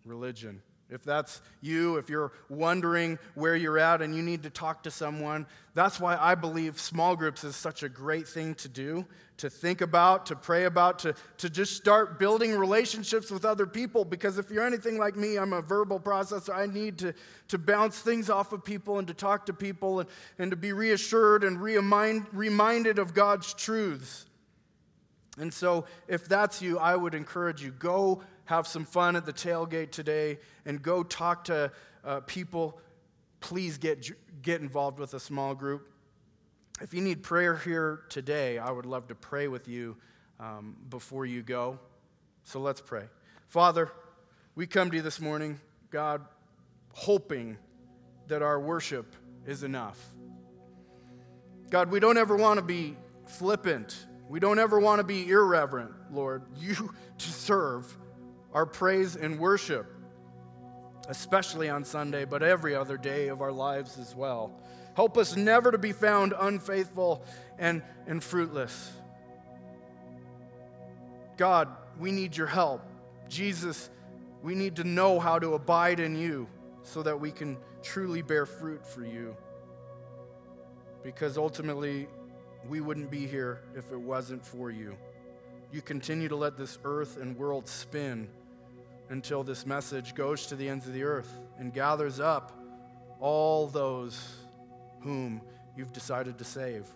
religion. 0.05 0.63
If 0.93 1.03
that's 1.03 1.41
you, 1.63 1.97
if 1.97 2.11
you're 2.11 2.33
wondering 2.51 3.19
where 3.35 3.57
you're 3.57 3.79
at 3.79 4.03
and 4.03 4.15
you 4.15 4.23
need 4.23 4.43
to 4.43 4.51
talk 4.51 4.83
to 4.83 4.91
someone, 4.91 5.47
that's 5.73 5.99
why 5.99 6.19
I 6.21 6.35
believe 6.35 6.79
small 6.79 7.17
groups 7.17 7.45
is 7.45 7.57
such 7.57 7.83
a 7.83 7.89
great 7.89 8.29
thing 8.29 8.55
to 8.57 8.69
do, 8.69 9.07
to 9.39 9.49
think 9.49 9.81
about, 9.81 10.27
to 10.27 10.37
pray 10.37 10.65
about, 10.65 10.99
to, 11.01 11.15
to 11.39 11.49
just 11.49 11.77
start 11.77 12.19
building 12.19 12.55
relationships 12.55 13.31
with 13.31 13.47
other 13.47 13.65
people. 13.65 14.05
Because 14.05 14.37
if 14.37 14.51
you're 14.51 14.67
anything 14.67 14.99
like 14.99 15.17
me, 15.17 15.39
I'm 15.39 15.55
a 15.55 15.63
verbal 15.63 15.99
processor. 15.99 16.55
I 16.55 16.67
need 16.67 16.99
to, 16.99 17.15
to 17.49 17.57
bounce 17.57 17.99
things 18.01 18.29
off 18.29 18.53
of 18.53 18.63
people 18.63 18.99
and 18.99 19.09
to 19.09 19.15
talk 19.15 19.47
to 19.47 19.55
people 19.55 20.01
and, 20.01 20.09
and 20.39 20.51
to 20.51 20.59
be 20.59 20.75
reassured 20.75 21.43
and 21.43 21.59
remind, 21.59 22.27
reminded 22.33 22.99
of 22.99 23.15
God's 23.15 23.55
truths. 23.55 24.27
And 25.39 25.53
so, 25.53 25.87
if 26.09 26.29
that's 26.29 26.61
you, 26.61 26.79
I 26.79 26.95
would 26.95 27.15
encourage 27.15 27.63
you 27.63 27.71
go 27.71 28.23
have 28.47 28.67
some 28.67 28.85
fun 28.85 29.17
at 29.17 29.25
the 29.25 29.33
tailgate 29.33 29.91
today 29.91 30.39
and 30.65 30.83
go 30.83 31.03
talk 31.03 31.45
to 31.45 31.73
uh, 32.05 32.21
people. 32.21 32.81
Please 33.41 33.79
get, 33.79 34.11
get 34.43 34.61
involved 34.61 34.99
with 34.99 35.15
a 35.15 35.21
small 35.21 35.55
group. 35.55 35.89
If 36.81 36.95
you 36.95 37.01
need 37.01 37.23
prayer 37.23 37.57
here 37.57 38.03
today, 38.09 38.59
I 38.59 38.71
would 38.71 38.87
love 38.87 39.09
to 39.09 39.15
pray 39.15 39.49
with 39.49 39.69
you 39.69 39.97
um, 40.41 40.77
before 40.89 41.25
you 41.27 41.43
go. 41.43 41.79
So 42.45 42.61
let's 42.61 42.81
pray. 42.81 43.05
Father, 43.49 43.93
we 44.55 44.67
come 44.67 44.91
to 44.91 44.97
you 44.97 45.03
this 45.03 45.21
morning, 45.21 45.61
God, 45.91 46.23
hoping 46.93 47.57
that 48.29 48.43
our 48.43 48.59
worship 48.59 49.15
is 49.47 49.63
enough. 49.63 49.99
God, 51.71 51.91
we 51.91 52.01
don't 52.01 52.19
ever 52.19 52.37
want 52.37 52.59
to 52.59 52.65
be 52.65 52.97
flippant. 53.27 54.07
We 54.29 54.41
don't 54.41 54.59
ever 54.59 54.81
want 54.81 54.99
to 54.99 55.05
be 55.05 55.29
irreverent, 55.29 55.93
Lord. 56.11 56.43
You 56.59 56.95
deserve 57.19 57.97
our 58.55 58.67
praise 58.67 59.17
and 59.17 59.39
worship, 59.39 59.87
especially 61.09 61.69
on 61.69 61.85
Sunday, 61.85 62.25
but 62.25 62.43
every 62.43 62.75
other 62.75 62.97
day 62.97 63.29
of 63.29 63.41
our 63.41 63.53
lives 63.53 63.99
as 63.99 64.15
well. 64.15 64.53
Help 64.95 65.17
us 65.17 65.37
never 65.37 65.73
to 65.73 65.79
be 65.79 65.93
found 65.93 66.35
unfaithful 66.39 67.25
and, 67.59 67.83
and 68.07 68.23
fruitless. 68.23 68.93
God, 71.37 71.69
we 71.99 72.13
need 72.13 72.37
your 72.37 72.47
help. 72.47 72.83
Jesus, 73.29 73.89
we 74.43 74.55
need 74.55 74.77
to 74.77 74.85
know 74.85 75.19
how 75.19 75.39
to 75.39 75.55
abide 75.55 75.99
in 75.99 76.15
you 76.15 76.47
so 76.83 77.03
that 77.03 77.19
we 77.19 77.31
can 77.31 77.57
truly 77.83 78.21
bear 78.21 78.45
fruit 78.45 78.87
for 78.87 79.05
you. 79.05 79.35
Because 81.03 81.39
ultimately, 81.39 82.07
we 82.69 82.81
wouldn't 82.81 83.11
be 83.11 83.27
here 83.27 83.63
if 83.75 83.91
it 83.93 84.01
wasn't 84.01 84.45
for 84.45 84.71
you. 84.71 84.97
You 85.73 85.81
continue 85.81 86.29
to 86.29 86.37
let 86.37 86.57
this 86.59 86.79
earth 86.85 87.17
and 87.21 87.37
world 87.37 87.67
spin 87.67 88.29
until 89.13 89.45
this 89.45 89.67
message 89.67 90.15
goes 90.15 90.47
to 90.47 90.57
the 90.57 90.69
ends 90.69 90.87
of 90.87 90.95
the 90.95 91.05
earth 91.05 91.41
and 91.59 91.73
gathers 91.73 92.19
up 92.19 92.51
all 93.21 93.67
those 93.67 94.37
whom 95.01 95.41
you've 95.77 95.93
decided 95.93 96.39
to 96.39 96.45
save. 96.45 96.87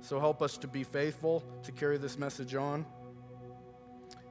So 0.00 0.18
help 0.18 0.42
us 0.42 0.56
to 0.58 0.66
be 0.66 0.82
faithful 0.82 1.44
to 1.62 1.70
carry 1.70 1.98
this 1.98 2.18
message 2.18 2.54
on 2.54 2.86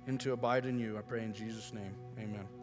and 0.08 0.20
to 0.20 0.34
abide 0.34 0.66
in 0.66 0.80
you. 0.80 0.98
I 0.98 1.02
pray 1.02 1.24
in 1.24 1.34
Jesus' 1.34 1.72
name. 1.74 1.96
Amen. 2.18 2.61